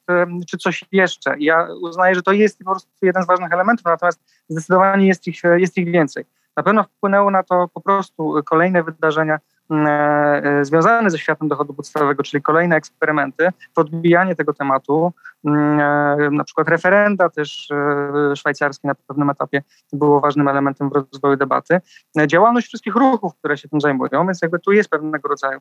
[0.48, 1.34] czy coś jeszcze.
[1.38, 5.42] Ja uznaję, że to jest po prostu jeden z ważnych elementów, natomiast zdecydowanie jest ich,
[5.56, 6.24] jest ich więcej.
[6.56, 9.38] Na pewno wpłynęło na to po prostu kolejne wydarzenia
[9.72, 15.12] E, e, związane ze światem dochodu podstawowego, czyli kolejne eksperymenty, podbijanie tego tematu,
[15.44, 17.68] mm, e, na przykład referenda też
[18.36, 19.62] szwajcarskie na pewnym etapie
[19.92, 21.80] było ważnym elementem w rozwoju debaty.
[22.26, 25.60] Działalność wszystkich ruchów, które się tym zajmują, więc jakby tu jest pewnego rodzaju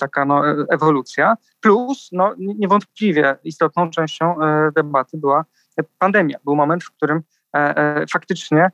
[0.00, 1.36] taka no, ewolucja.
[1.60, 4.36] Plus no, niewątpliwie istotną częścią
[4.74, 5.44] debaty była
[5.98, 6.38] pandemia.
[6.44, 7.22] Był moment, w którym
[8.12, 8.70] faktycznie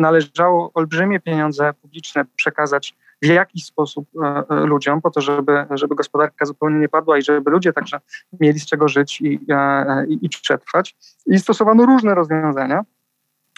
[0.00, 5.94] należało olbrzymie pieniądze publiczne przekazać w jakiś sposób e, e, ludziom, po to, żeby, żeby
[5.94, 8.00] gospodarka zupełnie nie padła i żeby ludzie także
[8.40, 10.96] mieli z czego żyć i, e, i, i przetrwać.
[11.26, 12.84] I stosowano różne rozwiązania,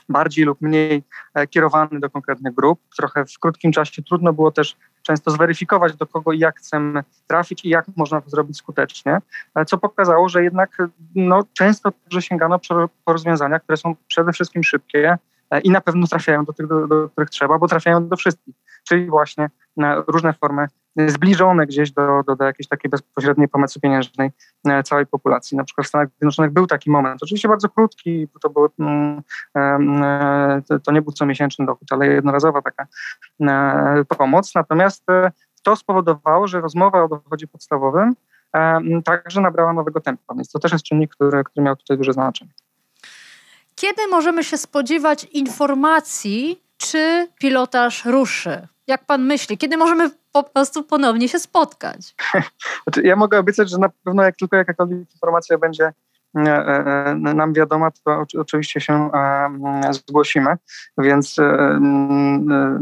[0.09, 1.03] bardziej lub mniej
[1.51, 2.81] kierowane do konkretnych grup.
[2.97, 7.65] Trochę w krótkim czasie trudno było też często zweryfikować, do kogo i jak chcemy trafić
[7.65, 9.19] i jak można to zrobić skutecznie,
[9.67, 10.79] co pokazało, że jednak
[11.15, 12.59] no, często także sięgano
[13.05, 15.19] po rozwiązania, które są przede wszystkim szybkie,
[15.65, 18.55] i na pewno trafiają do tych, do, do których trzeba, bo trafiają do wszystkich,
[18.89, 20.67] czyli właśnie na różne formy
[21.07, 24.31] zbliżone gdzieś do, do, do jakiejś takiej bezpośredniej pomocy pieniężnej
[24.67, 25.57] e, całej populacji.
[25.57, 29.23] Na przykład w Stanach Zjednoczonych był taki moment, oczywiście bardzo krótki, to, było, mm,
[29.57, 32.87] e, to nie był comiesięczny dochód, ale jednorazowa taka
[34.19, 35.05] pomoc, natomiast
[35.63, 38.15] to spowodowało, że rozmowa o dochodzie podstawowym
[39.05, 42.51] także nabrała nowego tempa, więc to też jest czynnik, który, który miał tutaj duże znaczenie.
[43.81, 48.69] Kiedy możemy się spodziewać informacji, czy pilotaż ruszy?
[48.87, 49.59] Jak pan myśli?
[49.59, 52.15] Kiedy możemy po prostu ponownie się spotkać?
[52.85, 55.93] Znaczy, ja mogę obiecać, że na pewno jak tylko jakakolwiek informacja będzie
[56.37, 60.57] e, e, nam wiadoma, to oczywiście się e, zgłosimy,
[60.99, 61.37] więc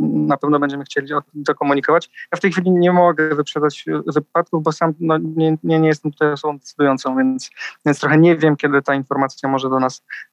[0.01, 1.09] na pewno będziemy chcieli
[1.46, 2.11] to komunikować.
[2.32, 6.12] Ja w tej chwili nie mogę wyprzedać wypadków, bo sam no, nie, nie, nie jestem
[6.12, 7.51] tutaj osobą decydującą, więc,
[7.86, 10.28] więc trochę nie wiem, kiedy ta informacja może do nas mm,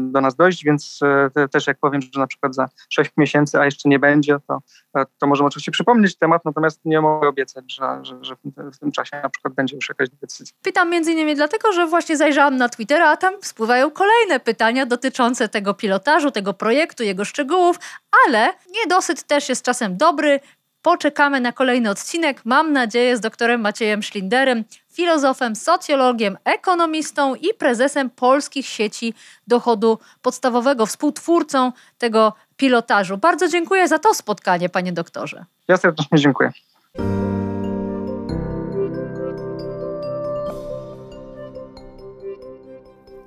[0.00, 1.00] do nas dojść, więc
[1.36, 4.58] e, też jak powiem, że na przykład za 6 miesięcy, a jeszcze nie będzie, to,
[4.96, 8.36] e, to możemy oczywiście przypomnieć temat, natomiast nie mogę obiecać, że, że, że
[8.72, 10.56] w tym czasie na przykład będzie już jakaś decyzja.
[10.62, 15.48] Pytam między innymi dlatego, że właśnie zajrzałam na Twittera, a tam spływają kolejne pytania dotyczące
[15.48, 17.78] tego pilotażu, tego projektu, jego szczegółów,
[18.26, 20.40] ale niedosyt też jest czasem dobry.
[20.82, 28.10] Poczekamy na kolejny odcinek, mam nadzieję, z doktorem Maciejem Szlinderem, filozofem, socjologiem, ekonomistą i prezesem
[28.10, 29.14] polskich sieci
[29.46, 33.18] dochodu podstawowego, współtwórcą tego pilotażu.
[33.18, 35.44] Bardzo dziękuję za to spotkanie, panie doktorze.
[35.68, 36.52] Ja serdecznie dziękuję.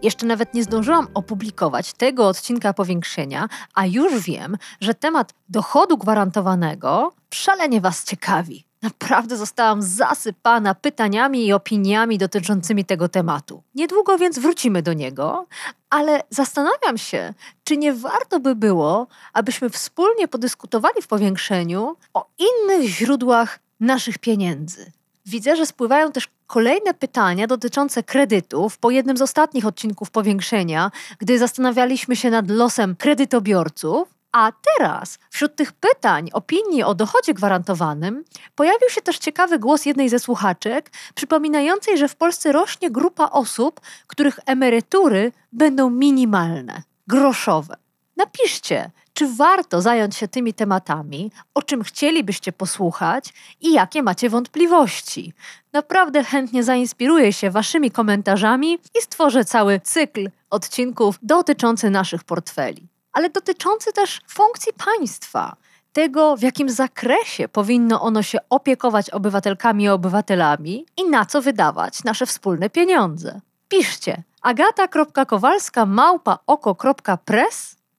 [0.04, 7.14] Jeszcze nawet nie zdążyłam opublikować tego odcinka powiększenia, a już wiem, że temat dochodu gwarantowanego
[7.34, 8.66] szalenie Was ciekawi.
[8.82, 13.64] Naprawdę zostałam zasypana pytaniami i opiniami dotyczącymi tego tematu.
[13.76, 15.46] Niedługo więc wrócimy do niego,
[15.90, 17.34] ale zastanawiam się,
[17.64, 24.92] czy nie warto by było, abyśmy wspólnie podyskutowali w powiększeniu o innych źródłach naszych pieniędzy.
[25.26, 31.40] Widzę, że spływają też kolejne pytania dotyczące kredytów po jednym z ostatnich odcinków powiększenia, gdy
[31.40, 34.14] zastanawialiśmy się nad losem kredytobiorców.
[34.32, 38.24] A teraz wśród tych pytań, opinii o dochodzie gwarantowanym
[38.56, 43.82] pojawił się też ciekawy głos jednej ze słuchaczek, przypominającej, że w Polsce rośnie grupa osób,
[44.08, 47.76] których emerytury będą minimalne, groszowe.
[48.18, 55.34] Napiszcie, czy warto zająć się tymi tematami, o czym chcielibyście posłuchać i jakie macie wątpliwości.
[55.74, 63.30] Naprawdę chętnie zainspiruję się Waszymi komentarzami i stworzę cały cykl odcinków dotyczący naszych portfeli, ale
[63.30, 65.56] dotyczący też funkcji państwa.
[65.94, 72.04] Tego, w jakim zakresie powinno ono się opiekować obywatelkami i obywatelami i na co wydawać
[72.04, 73.42] nasze wspólne pieniądze.
[73.68, 75.86] Piszcie agata.kowalska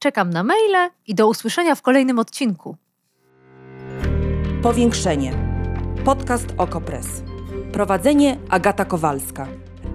[0.04, 2.76] Czekam na maile i do usłyszenia w kolejnym odcinku.
[4.62, 5.32] Powiększenie.
[6.04, 7.06] Podcast Okopres.
[7.72, 9.46] Prowadzenie Agata Kowalska.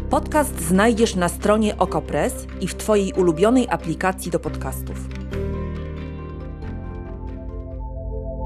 [0.09, 4.97] Podcast znajdziesz na stronie Okopres i w Twojej ulubionej aplikacji do podcastów.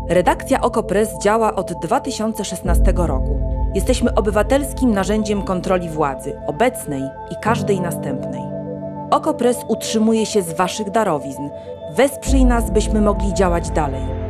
[0.09, 3.39] Redakcja Okopres działa od 2016 roku.
[3.75, 8.52] Jesteśmy obywatelskim narzędziem kontroli władzy, obecnej i każdej następnej.
[9.11, 11.49] Okopres utrzymuje się z Waszych darowizn.
[11.95, 14.22] Wesprzyj nas, byśmy mogli działać dalej.